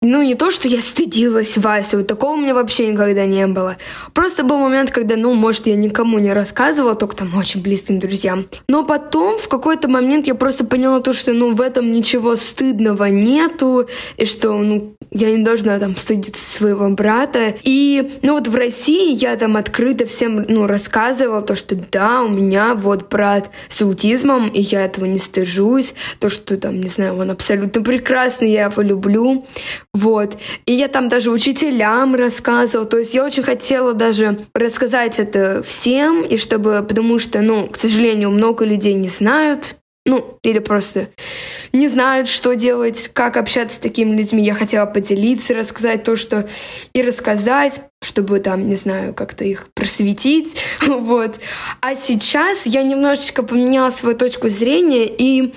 [0.00, 3.78] ну, не то, что я стыдилась Васю, такого у меня вообще никогда не было.
[4.14, 8.46] Просто был момент, когда, ну, может, я никому не рассказывала, только там очень близким друзьям.
[8.68, 13.06] Но потом, в какой-то момент, я просто поняла то, что, ну, в этом ничего стыдного
[13.06, 17.54] нету, и что, ну, я не должна там стыдиться своего брата.
[17.62, 22.28] И, ну, вот в России я там открыто всем, ну, рассказывала то, что да, у
[22.28, 25.94] меня вот брат с аутизмом, и я этого не стыжусь.
[26.18, 29.46] То, что там, не знаю, он абсолютно прекрасный, я его люблю.
[29.94, 30.36] Вот.
[30.66, 32.86] И я там даже учителям рассказывала.
[32.86, 37.76] То есть я очень хотела даже рассказать это всем, и чтобы, потому что, ну, к
[37.76, 39.76] сожалению, много людей не знают,
[40.08, 41.10] ну, или просто
[41.72, 44.42] не знают, что делать, как общаться с такими людьми.
[44.42, 46.48] Я хотела поделиться, рассказать то, что
[46.94, 51.38] и рассказать, чтобы там, не знаю, как-то их просветить, вот.
[51.80, 55.52] А сейчас я немножечко поменяла свою точку зрения, и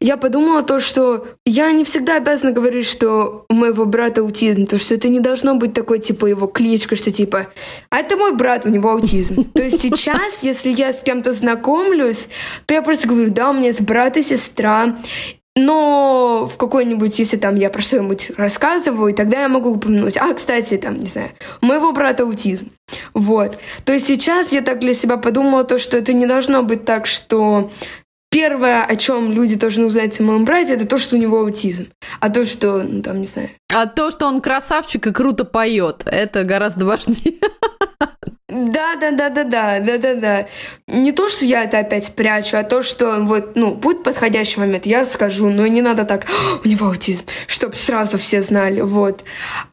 [0.00, 4.78] я подумала то, что я не всегда обязана говорить, что у моего брата аутизм, то,
[4.78, 7.48] что это не должно быть такой, типа, его кличка, что, типа,
[7.90, 9.44] а это мой брат, у него аутизм.
[9.52, 12.28] То есть сейчас, если я с кем-то знакомлюсь,
[12.66, 14.96] то я просто говорю, да, у меня есть брат и сестра,
[15.56, 20.16] но в какой-нибудь, если там я про что-нибудь рассказываю, тогда я могу упомянуть.
[20.16, 21.30] А, кстати, там, не знаю,
[21.62, 22.70] у моего брата аутизм.
[23.12, 23.56] Вот.
[23.84, 27.06] То есть сейчас я так для себя подумала, то, что это не должно быть так,
[27.06, 27.70] что
[28.34, 31.86] первое, о чем люди должны узнать о моем брате, это то, что у него аутизм.
[32.18, 33.50] А то, что, ну там, не знаю.
[33.72, 37.38] А то, что он красавчик и круто поет, это гораздо важнее.
[38.48, 40.46] Да, да, да, да, да, да, да, да.
[40.86, 44.86] Не то, что я это опять прячу, а то, что вот, ну, будет подходящий момент,
[44.86, 49.24] я расскажу, но не надо так, «А, у него аутизм, чтобы сразу все знали, вот.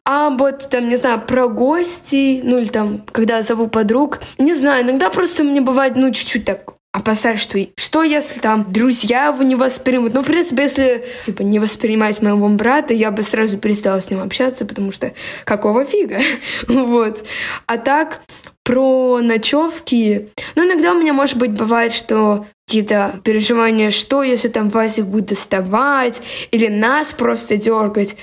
[0.04, 4.84] А вот, там, не знаю, про гостей, ну, или там, когда зову подруг, не знаю,
[4.84, 9.54] иногда просто мне бывает, ну, чуть-чуть так опасаюсь, что что если там друзья его не
[9.54, 10.14] воспримут.
[10.14, 14.20] Ну, в принципе, если, типа, не воспринимать моего брата, я бы сразу перестала с ним
[14.20, 15.12] общаться, потому что
[15.44, 16.20] какого фига?
[16.68, 17.24] вот.
[17.66, 18.20] А так,
[18.64, 20.28] про ночевки.
[20.54, 25.26] Ну, иногда у меня, может быть, бывает, что какие-то переживания, что если там Васик будет
[25.26, 28.16] доставать, или нас просто дергать.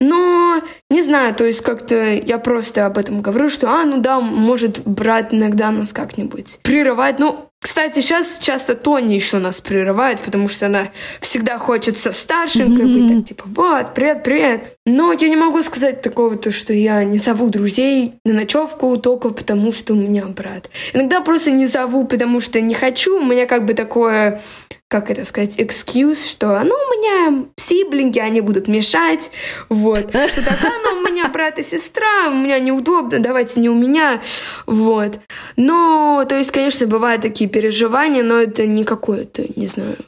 [0.00, 4.20] Но не знаю, то есть как-то я просто об этом говорю, что, а, ну да,
[4.20, 7.18] может брат иногда нас как-нибудь прерывать.
[7.18, 10.88] Ну, Кстати, сейчас часто Тони еще нас прерывает, потому что она
[11.22, 14.76] всегда хочет со старшенькой быть, так типа, вот, привет, привет.
[14.84, 19.30] Но я не могу сказать такого, то, что я не зову друзей на ночевку только
[19.30, 20.68] потому, что у меня брат.
[20.92, 23.18] Иногда просто не зову, потому что не хочу.
[23.18, 24.42] У меня как бы такое
[24.88, 29.30] как это сказать, excuse, что, ну, у меня сиблинги, они будут мешать,
[29.68, 30.10] вот.
[30.10, 33.74] Что так, а, ну, у меня брат и сестра, у меня неудобно, давайте не у
[33.74, 34.22] меня,
[34.66, 35.18] вот.
[35.56, 39.98] Но, то есть, конечно, бывают такие переживания, но это не какое-то, не знаю,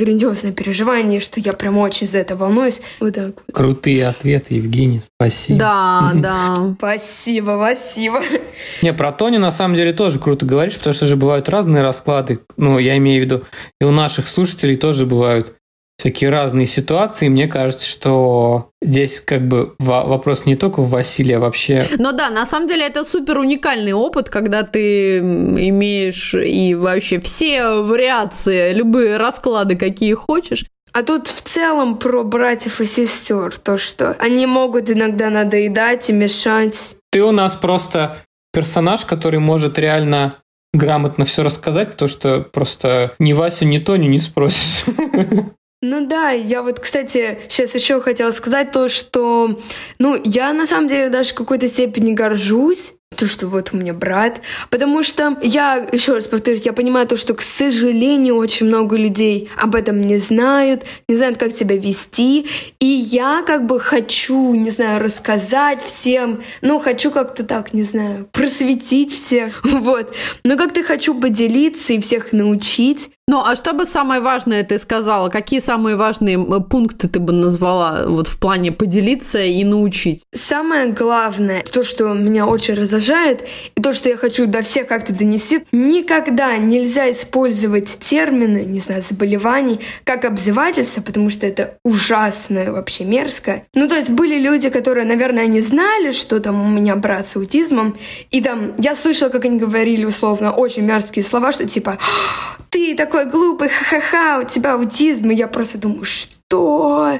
[0.00, 2.80] грандиозное переживание, что я прям очень за это волнуюсь.
[3.00, 3.54] Вот так вот.
[3.54, 5.58] Крутые ответы, Евгений, спасибо.
[5.58, 6.54] Да, да.
[6.78, 8.22] Спасибо, спасибо.
[8.82, 12.40] Не, про Тони на самом деле тоже круто говоришь, потому что же бывают разные расклады.
[12.56, 13.42] Ну, я имею в виду,
[13.80, 15.54] и у наших слушателей тоже бывают
[16.00, 17.28] всякие разные ситуации.
[17.28, 21.84] Мне кажется, что здесь как бы вопрос не только в Василии, а вообще...
[21.98, 27.82] Но да, на самом деле это супер уникальный опыт, когда ты имеешь и вообще все
[27.82, 30.64] вариации, любые расклады, какие хочешь.
[30.92, 36.14] А тут в целом про братьев и сестер, то, что они могут иногда надоедать и
[36.14, 36.96] мешать.
[37.12, 38.16] Ты у нас просто
[38.52, 40.36] персонаж, который может реально
[40.72, 44.84] грамотно все рассказать, потому что просто ни Васю, ни Тоню не спросишь.
[45.82, 49.58] Ну да, я вот, кстати, сейчас еще хотела сказать то, что,
[49.98, 53.92] ну, я на самом деле даже в какой-то степени горжусь то, что вот у меня
[53.92, 54.40] брат.
[54.70, 59.50] Потому что я, еще раз повторюсь, я понимаю то, что, к сожалению, очень много людей
[59.56, 62.46] об этом не знают, не знают, как себя вести.
[62.78, 68.28] И я как бы хочу, не знаю, рассказать всем, ну, хочу как-то так, не знаю,
[68.30, 70.14] просветить всех, вот.
[70.44, 73.10] Но как-то хочу поделиться и всех научить.
[73.30, 75.28] Ну, а что бы самое важное ты сказала?
[75.28, 80.24] Какие самые важные пункты ты бы назвала вот в плане поделиться и научить?
[80.34, 83.44] Самое главное, то, что меня очень раздражает,
[83.74, 89.02] и то, что я хочу до всех как-то донести, никогда нельзя использовать термины, не знаю,
[89.02, 93.62] заболеваний, как обзывательство, потому что это ужасно, вообще мерзко.
[93.74, 97.36] Ну, то есть были люди, которые, наверное, не знали, что там у меня брат с
[97.36, 97.96] аутизмом,
[98.30, 101.98] и там я слышала, как они говорили условно очень мерзкие слова, что типа
[102.68, 105.30] «ты такой глупый, ха-ха-ха, у тебя аутизм.
[105.30, 107.18] И я просто думаю, что?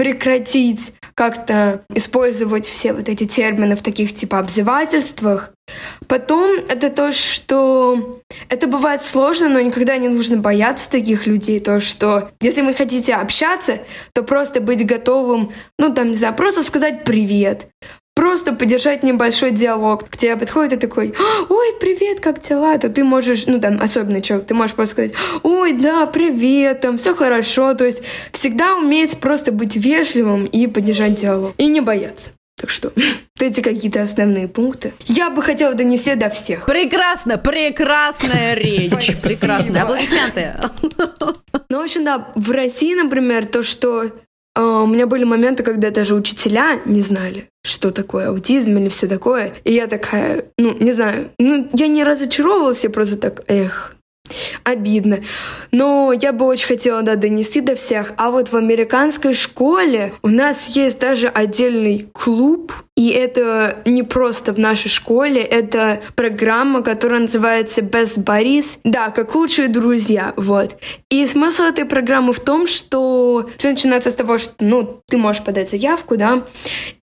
[0.00, 5.52] Прекратить как-то использовать все вот эти термины в таких типа обзывательствах.
[6.08, 11.60] Потом это то, что это бывает сложно, но никогда не нужно бояться таких людей.
[11.60, 13.80] То, что если вы хотите общаться,
[14.14, 17.68] то просто быть готовым, ну там, не знаю, просто сказать привет
[18.30, 20.08] просто поддержать небольшой диалог.
[20.08, 21.12] К тебе подходит и такой,
[21.48, 22.78] ой, привет, как дела?
[22.78, 25.12] То ты можешь, ну там, особенный человек, ты можешь просто сказать,
[25.42, 27.74] ой, да, привет, там, все хорошо.
[27.74, 31.54] То есть всегда уметь просто быть вежливым и поддержать диалог.
[31.58, 32.30] И не бояться.
[32.56, 34.92] Так что, вот эти какие-то основные пункты.
[35.06, 36.66] Я бы хотела донести до всех.
[36.66, 39.20] Прекрасно, прекрасная речь.
[39.24, 39.82] Прекрасная.
[39.82, 40.54] Аплодисменты.
[41.68, 44.10] Ну, в общем, да, в России, например, то, что а,
[44.56, 49.54] у меня были моменты, когда даже учителя не знали, что такое аутизм или все такое.
[49.64, 53.96] И я такая, ну, не знаю, ну, я не разочаровывалась, я просто так, эх,
[54.64, 55.20] обидно.
[55.72, 58.12] Но я бы очень хотела, да, донести до всех.
[58.16, 64.52] А вот в американской школе у нас есть даже отдельный клуб, и это не просто
[64.52, 68.80] в нашей школе, это программа, которая называется Best Buddies.
[68.84, 70.76] Да, как лучшие друзья, вот.
[71.08, 75.42] И смысл этой программы в том, что все начинается с того, что, ну, ты можешь
[75.42, 76.44] подать заявку, да,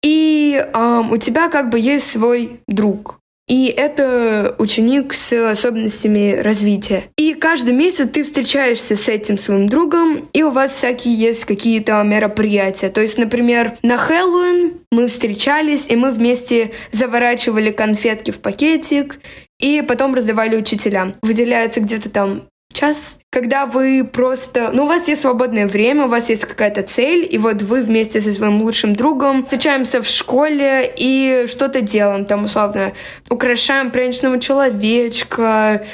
[0.02, 3.17] и эм, у тебя как бы есть свой друг,
[3.48, 7.04] и это ученик с особенностями развития.
[7.16, 12.02] И каждый месяц ты встречаешься с этим своим другом, и у вас всякие есть какие-то
[12.02, 12.90] мероприятия.
[12.90, 19.18] То есть, например, на Хэллоуин мы встречались, и мы вместе заворачивали конфетки в пакетик,
[19.58, 21.14] и потом раздавали учителям.
[21.22, 22.42] Выделяется где-то там
[22.72, 24.70] час, когда вы просто...
[24.72, 28.20] Ну, у вас есть свободное время, у вас есть какая-то цель, и вот вы вместе
[28.20, 32.24] со своим лучшим другом встречаемся в школе и что-то делаем.
[32.24, 32.92] Там, условно,
[33.30, 35.84] украшаем пряничного человечка,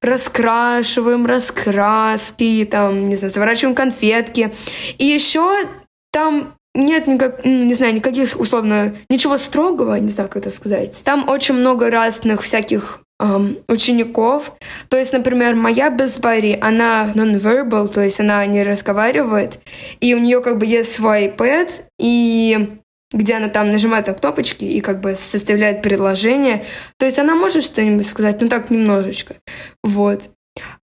[0.00, 4.52] раскрашиваем раскраски, там, не знаю, заворачиваем конфетки.
[4.98, 5.64] И еще
[6.12, 11.02] там нет никак, не знаю, никаких, условно, ничего строгого, не знаю, как это сказать.
[11.04, 14.52] Там очень много разных всяких эм, учеников.
[14.88, 19.60] То есть, например, моя Безбари, она non-verbal, то есть она не разговаривает,
[20.00, 22.78] и у нее как бы есть свой iPad, и
[23.12, 26.64] где она там нажимает на кнопочки и как бы составляет предложение.
[26.98, 29.36] То есть она может что-нибудь сказать, ну так немножечко.
[29.82, 30.30] Вот.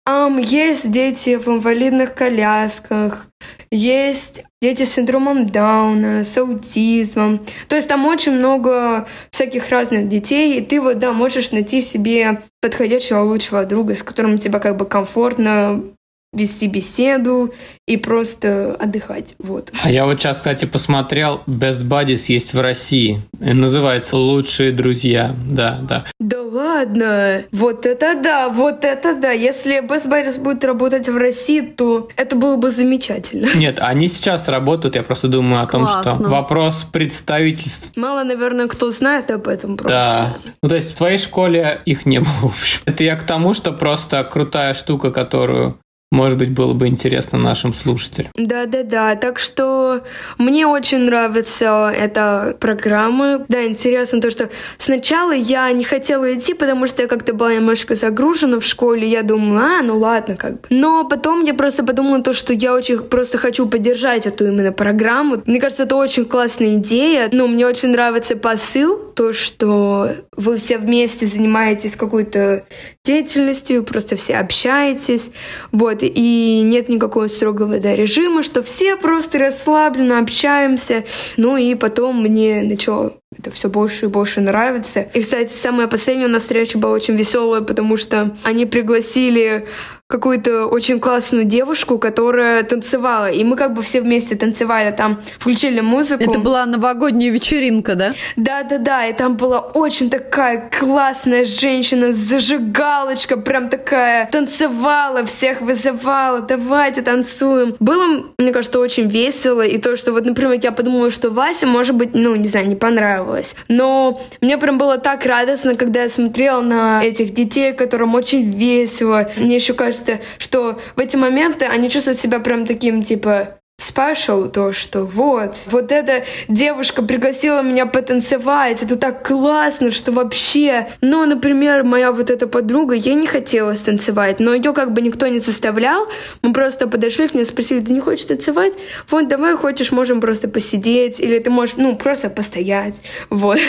[0.08, 3.28] Um, есть дети в инвалидных колясках,
[3.72, 7.46] есть дети с синдромом Дауна, с аутизмом.
[7.68, 12.42] То есть там очень много всяких разных детей, и ты вот, да, можешь найти себе
[12.62, 15.84] подходящего лучшего друга, с которым тебе как бы комфортно
[16.32, 17.54] вести беседу
[17.88, 19.36] и просто отдыхать.
[19.40, 19.72] Вот.
[19.84, 23.22] А я вот сейчас, кстати, посмотрел, Best Buddies есть в России.
[23.40, 25.36] И называется «Лучшие друзья».
[25.50, 26.06] Да, да.
[26.20, 27.44] Да ладно!
[27.52, 29.32] Вот это да, вот это да.
[29.32, 33.50] Если Best Buddies будет работать в России, то это было бы замечательно.
[33.56, 36.14] Нет, они сейчас работают, я просто думаю о том, Классно.
[36.14, 39.90] что вопрос представительств Мало, наверное, кто знает об этом просто.
[39.90, 40.38] Да.
[40.62, 42.82] Ну, то есть в твоей школе их не было, в общем.
[42.86, 45.78] Это я к тому, что просто крутая штука, которую
[46.12, 48.32] может быть, было бы интересно нашим слушателям.
[48.36, 50.02] Да-да-да, так что
[50.40, 53.46] мне очень нравится эта программа.
[53.48, 57.94] Да, интересно то, что сначала я не хотела идти, потому что я как-то была немножко
[57.94, 59.08] загружена в школе.
[59.08, 60.68] Я думала, а, ну ладно, как бы.
[60.72, 65.44] Но потом я просто подумала то, что я очень просто хочу поддержать эту именно программу.
[65.46, 67.30] Мне кажется, это очень классная идея.
[67.32, 72.66] Ну, мне очень нравится посыл, то, что вы все вместе занимаетесь какой-то
[73.04, 75.32] деятельностью, просто все общаетесь.
[75.72, 81.06] Вот, и нет никакого строгого да, режима, что все просто расслабленно общаемся.
[81.38, 85.02] Ну и потом мне начало это все больше и больше нравится.
[85.14, 89.68] И, кстати, самая последняя у нас встреча была очень веселая, потому что они пригласили
[90.10, 93.30] какую-то очень классную девушку, которая танцевала.
[93.30, 96.24] И мы как бы все вместе танцевали, там включили музыку.
[96.24, 98.14] Это была новогодняя вечеринка, да?
[98.36, 107.04] Да-да-да, и там была очень такая классная женщина, зажигалочка, прям такая, танцевала, всех вызывала, давайте
[107.04, 107.76] танцуем.
[107.80, 111.96] Было, мне кажется, очень весело, и то, что вот, например, я подумала, что Вася, может
[111.96, 113.54] быть, ну, не знаю, не понравилось.
[113.68, 119.30] Но мне прям было так радостно, когда я смотрела на этих детей, которым очень весело.
[119.38, 119.99] Мне еще кажется,
[120.38, 125.92] что в эти моменты они чувствуют себя прям таким, типа, special то, что вот, вот
[125.92, 132.48] эта девушка пригласила меня потанцевать, это так классно, что вообще, ну, например, моя вот эта
[132.48, 136.08] подруга, ей не хотелось танцевать, но ее как бы никто не заставлял,
[136.42, 138.74] мы просто подошли к ней, спросили, ты не хочешь танцевать?
[139.10, 143.60] Вот, давай, хочешь, можем просто посидеть, или ты можешь, ну, просто постоять, вот.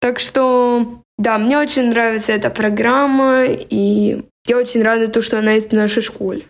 [0.00, 5.52] Так что, да, мне очень нравится эта программа, и я очень рада, то, что она
[5.52, 6.42] есть в нашей школе.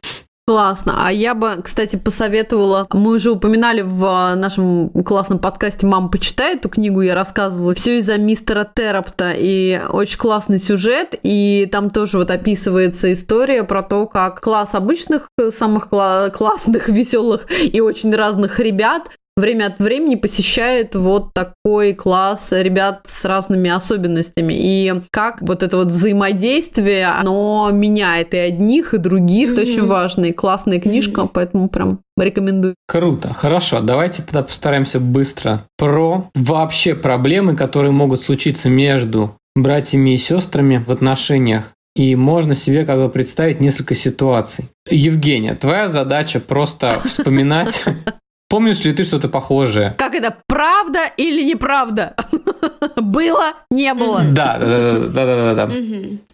[0.49, 1.05] Классно.
[1.05, 6.69] А я бы, кстати, посоветовала, мы уже упоминали в нашем классном подкасте «Мама, почитай» эту
[6.69, 7.75] книгу, я рассказывала.
[7.75, 9.33] Все из-за мистера Террапта.
[9.37, 11.19] И очень классный сюжет.
[11.25, 17.49] И там тоже вот описывается история про то, как класс обычных, самых кла- классных, веселых
[17.61, 24.55] и очень разных ребят время от времени посещает вот такой класс ребят с разными особенностями.
[24.57, 29.53] И как вот это вот взаимодействие, оно меняет и одних, и других.
[29.53, 30.26] Это очень важно.
[30.26, 32.74] И классная книжка, поэтому прям рекомендую.
[32.89, 33.80] Круто, хорошо.
[33.80, 40.91] Давайте тогда постараемся быстро про вообще проблемы, которые могут случиться между братьями и сестрами в
[40.91, 41.72] отношениях.
[41.95, 44.68] И можно себе как бы представить несколько ситуаций.
[44.91, 47.82] Евгения, твоя задача просто вспоминать
[48.49, 49.95] Помнишь ли ты что-то похожее?
[49.99, 52.15] Как это, правда или неправда?
[52.97, 54.23] Было, не было.
[54.23, 55.75] Да, да, да, да, да, да.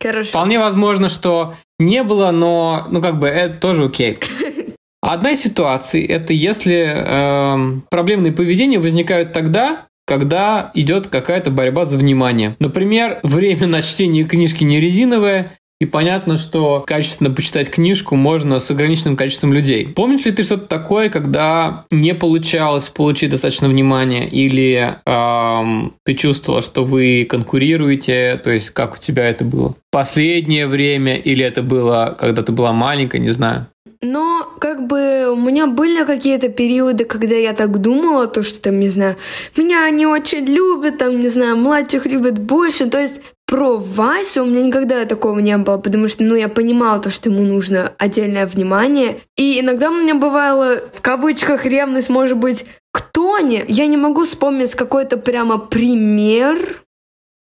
[0.01, 0.29] Хорошо.
[0.29, 4.19] Вполне возможно, что не было, но, ну, как бы, это тоже окей.
[5.03, 11.99] Одна из ситуаций– это если эм, проблемные поведения возникают тогда, когда идет какая-то борьба за
[11.99, 12.57] внимание.
[12.61, 18.71] Например, время на чтение книжки не резиновое, и понятно, что качественно почитать книжку можно с
[18.71, 19.89] ограниченным количеством людей.
[19.89, 26.63] Помнишь ли ты что-то такое, когда не получалось получить достаточно внимания, или эм, ты чувствовала,
[26.63, 29.75] что вы конкурируете, то есть как у тебя это было?
[29.91, 33.67] Последнее время, или это было, когда ты была маленькая, не знаю.
[34.05, 38.79] Но как бы у меня были какие-то периоды, когда я так думала, то, что там,
[38.81, 39.17] не знаю,
[39.57, 42.89] меня не очень любят, там, не знаю, младших любят больше.
[42.91, 43.21] То есть
[43.53, 47.29] про Васю у меня никогда такого не было, потому что, ну, я понимала то, что
[47.29, 49.21] ему нужно отдельное внимание.
[49.37, 53.67] И иногда у меня бывало, в кавычках, ревность, может быть, к Тоне.
[53.69, 56.83] Я не могу вспомнить какой-то прямо пример,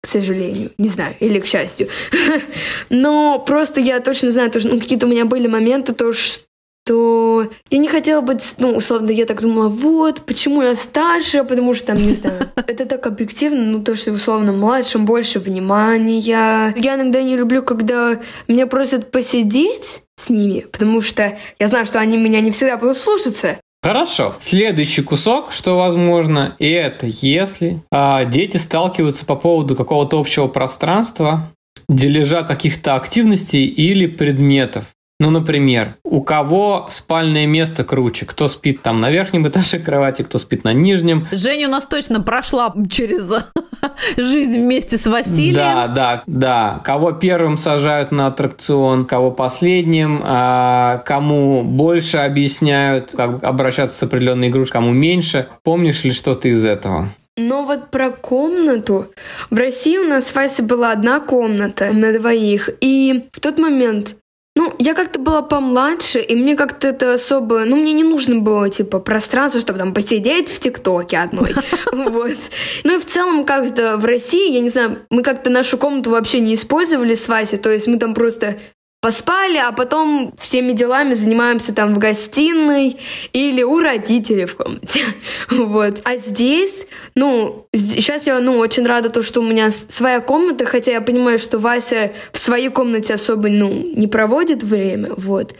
[0.03, 1.87] к сожалению, не знаю, или к счастью.
[2.89, 6.43] Но просто я точно знаю, то, что ну, какие-то у меня были моменты, то, что
[6.89, 11.87] я не хотела быть, ну, условно, я так думала, вот, почему я старше, потому что,
[11.87, 16.19] там, не знаю, это так объективно, ну, то, что, условно, младшим больше внимания.
[16.19, 21.99] Я иногда не люблю, когда меня просят посидеть с ними, потому что я знаю, что
[21.99, 23.57] они меня не всегда будут слушаться.
[23.83, 24.35] Хорошо.
[24.37, 31.51] Следующий кусок, что возможно, и это если а, дети сталкиваются по поводу какого-то общего пространства,
[31.89, 34.85] дележа каких-то активностей или предметов.
[35.21, 38.25] Ну, например, у кого спальное место круче?
[38.25, 41.27] Кто спит там на верхнем этаже кровати, кто спит на нижнем?
[41.31, 43.31] Женя у нас точно прошла через
[44.17, 45.53] жизнь вместе с Василием.
[45.53, 46.81] Да, да, да.
[46.83, 54.49] Кого первым сажают на аттракцион, кого последним, а кому больше объясняют, как обращаться с определенной
[54.49, 55.45] игрушкой, кому меньше.
[55.61, 57.09] Помнишь ли что-то из этого?
[57.37, 59.07] Но вот про комнату.
[59.51, 62.71] В России у нас с Васей была одна комната на двоих.
[62.81, 64.15] И в тот момент
[64.61, 67.65] ну, я как-то была помладше, и мне как-то это особо...
[67.65, 71.55] Ну, мне не нужно было, типа, пространство, чтобы там посидеть в ТикТоке одной.
[71.91, 72.37] Вот.
[72.83, 76.39] Ну и в целом как-то в России, я не знаю, мы как-то нашу комнату вообще
[76.39, 78.57] не использовали с Васей, то есть мы там просто
[79.01, 82.97] поспали, а потом всеми делами занимаемся там в гостиной
[83.33, 85.01] или у родителей в комнате.
[85.49, 86.01] вот.
[86.03, 86.85] А здесь,
[87.15, 91.39] ну, сейчас я, ну, очень рада то, что у меня своя комната, хотя я понимаю,
[91.39, 95.55] что Вася в своей комнате особо, ну, не проводит время, вот.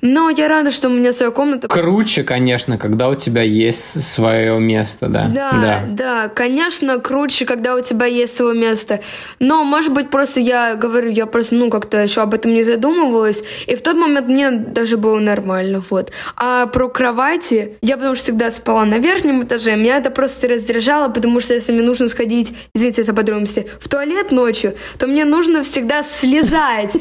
[0.00, 1.66] Но я рада, что у меня своя комната.
[1.66, 5.28] Круче, конечно, когда у тебя есть свое место, да.
[5.34, 9.00] Да, да, да, конечно, круче, когда у тебя есть свое место.
[9.40, 12.83] Но, может быть, просто я говорю, я просто, ну, как-то еще об этом не задумывалась,
[12.84, 16.12] задумывалась, и в тот момент мне даже было нормально, вот.
[16.36, 21.08] А про кровати, я потому что всегда спала на верхнем этаже, меня это просто раздражало,
[21.08, 25.62] потому что если мне нужно сходить, извините за подробности, в туалет ночью, то мне нужно
[25.62, 26.96] всегда слезать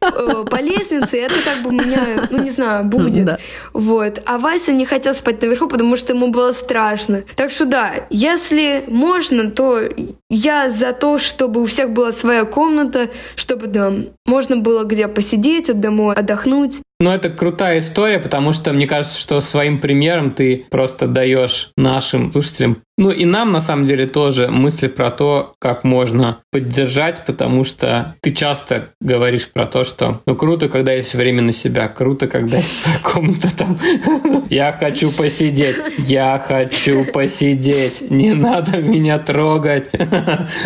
[0.00, 3.40] э, по лестнице, и это как бы у меня, ну не знаю, будет.
[3.72, 4.22] Вот.
[4.26, 7.22] А Вася не хотел спать наверху, потому что ему было страшно.
[7.36, 9.82] Так что да, если можно, то
[10.30, 15.27] я за то, чтобы у всех была своя комната, чтобы там можно было где посидеть
[15.28, 16.80] посидеть, домой отдохнуть.
[17.00, 22.32] Ну, это крутая история, потому что мне кажется, что своим примером ты просто даешь нашим
[22.32, 27.62] слушателям, ну и нам на самом деле тоже мысли про то, как можно поддержать, потому
[27.62, 32.26] что ты часто говоришь про то, что ну круто, когда есть время на себя, круто,
[32.26, 33.78] когда есть своя комната там.
[34.50, 39.88] Я хочу посидеть, я хочу посидеть, не надо меня трогать.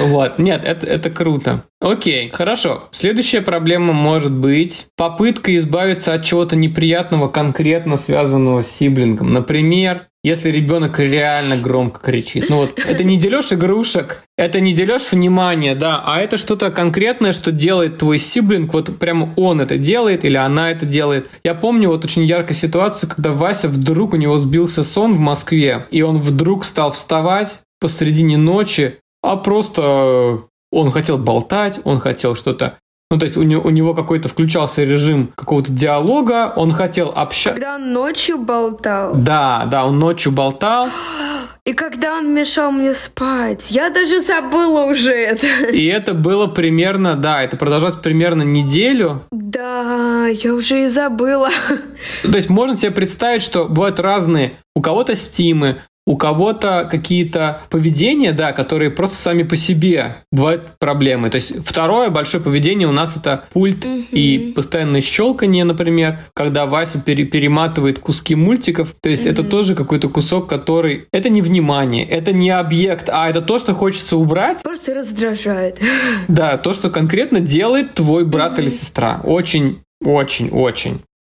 [0.01, 1.65] Вот, нет, это, это круто.
[1.81, 2.89] Окей, хорошо.
[2.93, 9.33] Следующая проблема может быть попытка избавиться от чего-то неприятного, конкретно связанного с сиблингом.
[9.33, 12.49] Например, если ребенок реально громко кричит.
[12.49, 17.33] Ну вот, это не делешь игрушек, это не делешь внимания, да, а это что-то конкретное,
[17.33, 21.29] что делает твой сиблинг, вот прямо он это делает или она это делает.
[21.43, 25.87] Я помню вот очень яркую ситуацию, когда Вася вдруг у него сбился сон в Москве,
[25.91, 32.79] и он вдруг стал вставать посредине ночи, а просто он хотел болтать, он хотел что-то
[33.13, 37.61] ну, то есть у него, у него какой-то включался режим какого-то диалога, он хотел общаться.
[37.61, 39.13] Когда он ночью болтал?
[39.15, 40.89] Да, да, он ночью болтал.
[41.67, 45.47] И когда он мешал мне спать, я даже забыла уже это.
[45.73, 49.21] И это было примерно, да, это продолжалось примерно неделю.
[49.31, 51.51] Да, я уже и забыла.
[52.23, 58.33] То есть можно себе представить, что бывают разные, у кого-то стимы, у кого-то какие-то поведения,
[58.33, 61.31] да, которые просто сами по себе бывают проблемы.
[61.31, 64.03] То есть второе большое поведение у нас это пульт угу.
[64.11, 68.95] и постоянное щелканье, например, когда Вася пере перематывает куски мультиков.
[69.01, 69.33] То есть угу.
[69.33, 71.07] это тоже какой-то кусок, который...
[71.13, 74.63] Это не внимание, это не объект, а это то, что хочется убрать.
[74.63, 75.81] Просто раздражает.
[76.27, 78.63] Да, то, что конкретно делает твой брат угу.
[78.63, 79.21] или сестра.
[79.23, 80.51] Очень, очень,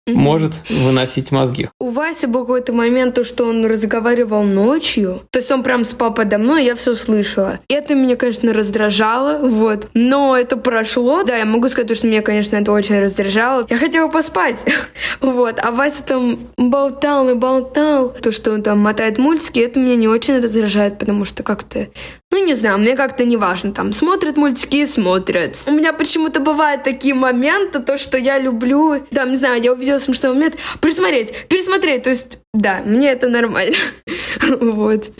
[0.07, 1.69] очень может выносить мозги.
[1.79, 5.21] У Васи был какой-то момент, то, что он разговаривал ночью.
[5.29, 7.59] То есть он прям спал подо мной, я все слышала.
[7.67, 9.89] И это меня, конечно, раздражало, вот.
[9.93, 11.23] Но это прошло.
[11.23, 13.65] Да, я могу сказать, что меня, конечно, это очень раздражало.
[13.69, 14.65] Я хотела поспать,
[15.21, 15.59] вот.
[15.61, 18.09] А Вася там болтал и болтал.
[18.09, 21.87] То, что он там мотает мультики, это меня не очень раздражает, потому что как-то
[22.31, 25.57] ну, не знаю, мне как-то не важно, там, смотрят мультики смотрят.
[25.67, 29.97] У меня почему-то бывают такие моменты, то, что я люблю, там, не знаю, я увидела
[29.97, 33.75] смешной момент, пересмотреть, пересмотреть, то есть, да, мне это нормально.
[34.59, 35.11] вот.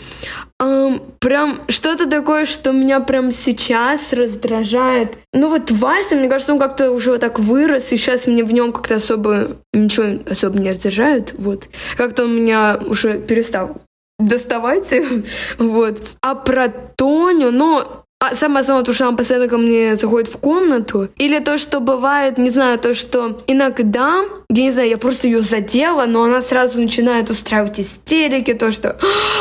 [0.58, 5.18] Прям что-то такое, что меня прям сейчас раздражает.
[5.32, 8.72] Ну вот Вася, мне кажется, он как-то уже так вырос, и сейчас мне в нем
[8.72, 11.34] как-то особо ничего особо не раздражает.
[11.36, 11.68] Вот.
[11.96, 13.82] Как-то он меня уже перестал
[14.18, 14.92] доставать.
[15.58, 16.02] вот.
[16.20, 20.38] А про Тоню, ну, а самое основное, то, что она постоянно ко мне заходит в
[20.38, 21.08] комнату.
[21.16, 25.40] Или то, что бывает, не знаю, то, что иногда, я не знаю, я просто ее
[25.40, 28.96] задела, но она сразу начинает устраивать истерики, то, что «А,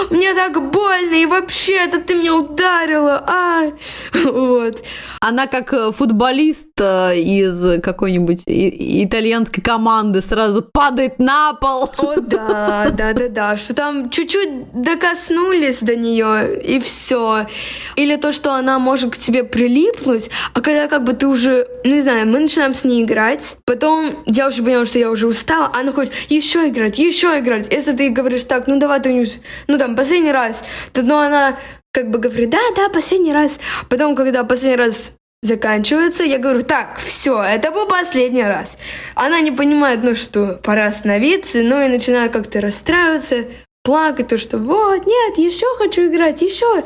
[0.09, 3.71] мне так больно, и вообще, это ты меня ударила, а
[4.23, 4.83] Вот.
[5.19, 11.91] Она как э, футболист э, из какой-нибудь итальянской команды сразу падает на пол.
[11.97, 17.45] О, да, да, да, да, что там чуть-чуть докоснулись до нее, и все.
[17.95, 21.95] Или то, что она может к тебе прилипнуть, а когда как бы ты уже, ну
[21.95, 25.71] не знаю, мы начинаем с ней играть, потом я уже поняла, что я уже устала,
[25.73, 27.71] она хочет еще играть, еще играть.
[27.71, 29.25] Если ты говоришь так, ну давай, ты
[29.67, 30.63] ну там, последний раз,
[30.93, 31.57] то ну, она
[31.91, 33.59] как бы говорит, да, да, последний раз.
[33.89, 35.13] Потом, когда последний раз
[35.43, 38.77] заканчивается, я говорю, так, все, это был последний раз.
[39.15, 43.45] Она не понимает, ну что, пора остановиться, ну и начинает как-то расстраиваться,
[43.83, 46.83] плакать, то что вот, нет, еще хочу играть, еще.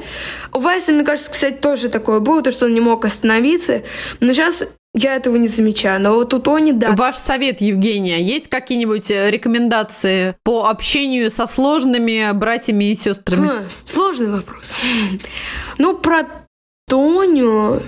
[0.53, 3.83] У Вайса, мне кажется, кстати, тоже такое было, то, что он не мог остановиться.
[4.19, 6.91] Но сейчас я этого не замечаю, но вот у Тони, да.
[6.91, 13.49] Ваш совет, Евгения, есть какие-нибудь э, рекомендации по общению со сложными братьями и сестрами?
[13.49, 14.75] А, сложный вопрос.
[15.77, 16.23] Ну, про
[16.87, 17.81] Тоню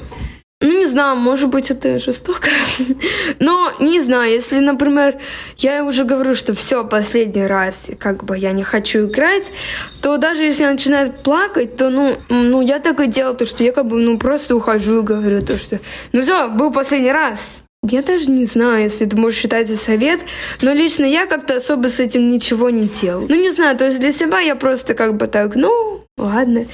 [0.59, 2.49] ну, не знаю, может быть, это жестоко.
[3.39, 5.19] Но не знаю, если, например,
[5.57, 9.53] я уже говорю, что все, последний раз, как бы я не хочу играть,
[10.01, 13.63] то даже если она начинает плакать, то, ну, ну я так и делаю, то, что
[13.63, 15.79] я как бы, ну, просто ухожу и говорю то, что,
[16.11, 20.21] ну все, был последний раз, я даже не знаю, если ты можешь считать за совет,
[20.63, 23.25] но лично я как-то особо с этим ничего не делал.
[23.29, 26.65] Ну, не знаю, то есть для себя я просто как бы так, ну, ладно,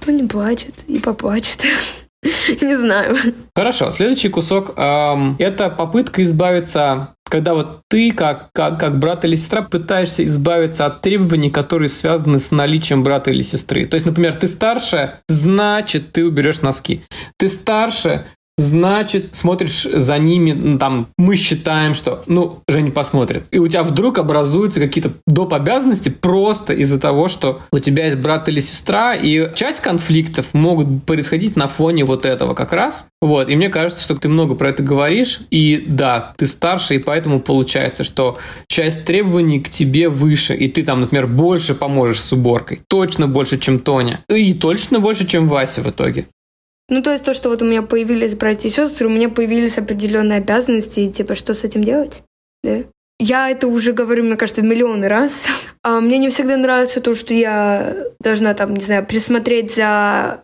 [0.00, 1.64] кто не плачет и поплачет.
[2.62, 3.16] Не знаю.
[3.54, 9.34] Хорошо, следующий кусок эм, это попытка избавиться, когда вот ты, как, как, как брат или
[9.34, 13.86] сестра, пытаешься избавиться от требований, которые связаны с наличием брата или сестры.
[13.86, 17.02] То есть, например, ты старше, значит, ты уберешь носки.
[17.38, 18.24] Ты старше,
[18.58, 23.44] значит, смотришь за ними, ну, там, мы считаем, что, ну, Женя посмотрит.
[23.50, 25.52] И у тебя вдруг образуются какие-то доп.
[25.52, 31.04] обязанности просто из-за того, что у тебя есть брат или сестра, и часть конфликтов могут
[31.04, 33.06] происходить на фоне вот этого как раз.
[33.20, 36.98] Вот, и мне кажется, что ты много про это говоришь, и да, ты старше, и
[36.98, 38.38] поэтому получается, что
[38.68, 42.80] часть требований к тебе выше, и ты там, например, больше поможешь с уборкой.
[42.88, 44.20] Точно больше, чем Тоня.
[44.28, 46.26] И точно больше, чем Вася в итоге.
[46.88, 49.78] Ну, то есть то, что вот у меня появились братья и сестры, у меня появились
[49.78, 52.22] определенные обязанности, и типа, что с этим делать?
[52.62, 52.84] Да.
[53.18, 55.32] Я это уже говорю, мне кажется, миллионы раз.
[55.82, 60.42] А мне не всегда нравится то, что я должна там, не знаю, присмотреть за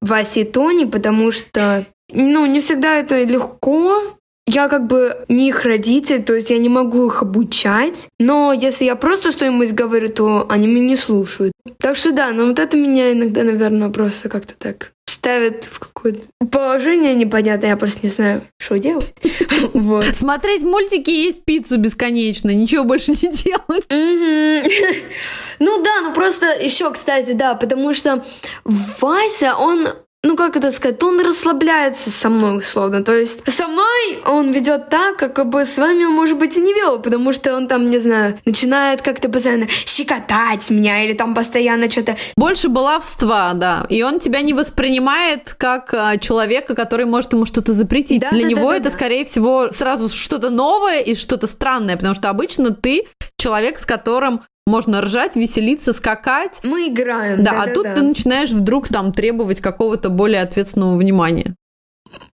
[0.00, 4.16] Васей и Тони, потому что, ну, не всегда это легко.
[4.46, 8.08] Я как бы не их родитель, то есть я не могу их обучать.
[8.20, 11.52] Но если я просто что-нибудь говорю, то они меня не слушают.
[11.78, 14.93] Так что да, но вот это меня иногда, наверное, просто как-то так
[15.24, 16.20] ставят в какое-то
[16.52, 19.14] положение непонятное, я просто не знаю, что делать.
[19.72, 20.04] Вот.
[20.14, 23.84] Смотреть мультики и есть пиццу бесконечно, ничего больше не делать.
[25.60, 28.24] Ну да, ну просто еще, кстати, да, потому что
[28.64, 29.86] Вася, он
[30.24, 33.02] ну как это сказать, он расслабляется со мной условно.
[33.02, 36.60] То есть со мной он ведет так, как бы с вами он, может быть, и
[36.60, 41.34] не вел, потому что он там, не знаю, начинает как-то постоянно щекотать меня или там
[41.34, 42.16] постоянно что-то...
[42.36, 43.86] Больше баловства, да.
[43.90, 48.22] И он тебя не воспринимает как а, человека, который может ему что-то запретить.
[48.22, 48.90] Да, Для да, него да, это, да.
[48.90, 53.06] скорее всего, сразу что-то новое и что-то странное, потому что обычно ты
[53.36, 56.60] человек, с которым можно ржать, веселиться, скакать.
[56.62, 57.44] Мы играем.
[57.44, 57.94] Да, да а да, тут да.
[57.96, 61.54] ты начинаешь вдруг там требовать какого-то более ответственного внимания.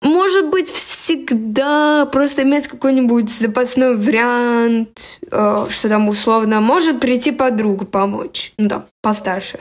[0.02, 7.84] Может быть, всегда просто иметь какой-нибудь запасной вариант, э, что там условно, может прийти подруга
[7.84, 9.58] помочь, ну там, постарше.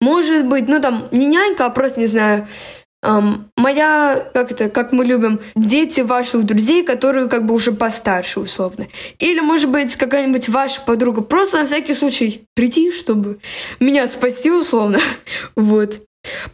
[0.00, 2.46] Может быть, ну там, не нянька, а просто, не знаю,
[3.02, 8.40] Um, моя, как это, как мы любим, дети ваших друзей, которые как бы уже постарше,
[8.40, 8.88] условно.
[9.18, 13.40] Или, может быть, какая-нибудь ваша подруга просто на всякий случай прийти, чтобы
[13.80, 15.00] меня спасти, условно.
[15.56, 16.02] вот.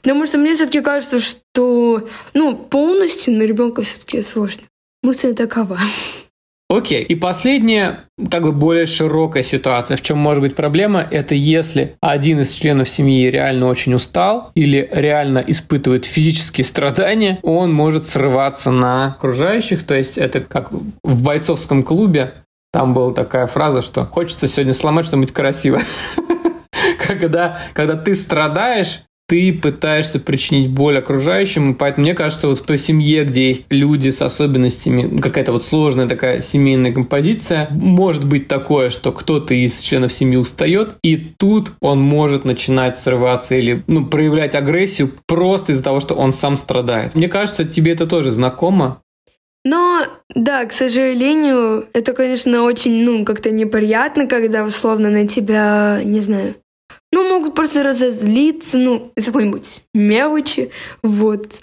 [0.02, 4.62] Потому что мне все-таки кажется, что, ну, полностью на ребенка все-таки сложно.
[5.02, 5.80] Мысль такова.
[6.68, 7.04] Окей.
[7.04, 12.40] И последняя, как бы более широкая ситуация, в чем может быть проблема, это если один
[12.40, 19.14] из членов семьи реально очень устал или реально испытывает физические страдания, он может срываться на
[19.14, 19.84] окружающих.
[19.84, 22.32] То есть это как в бойцовском клубе,
[22.72, 25.84] там была такая фраза, что хочется сегодня сломать что-нибудь красивое.
[27.06, 32.64] Когда, когда ты страдаешь, ты пытаешься причинить боль окружающим, и поэтому мне кажется, вот в
[32.64, 38.46] той семье, где есть люди с особенностями, какая-то вот сложная такая семейная композиция, может быть
[38.46, 44.06] такое, что кто-то из членов семьи устает, и тут он может начинать срываться или ну,
[44.06, 47.16] проявлять агрессию просто из-за того, что он сам страдает.
[47.16, 49.02] Мне кажется, тебе это тоже знакомо.
[49.64, 56.20] Но, да, к сожалению, это, конечно, очень, ну, как-то неприятно, когда условно на тебя, не
[56.20, 56.54] знаю,
[57.12, 60.70] ну, могут просто разозлиться, ну, из какой-нибудь мелочи,
[61.02, 61.60] вот.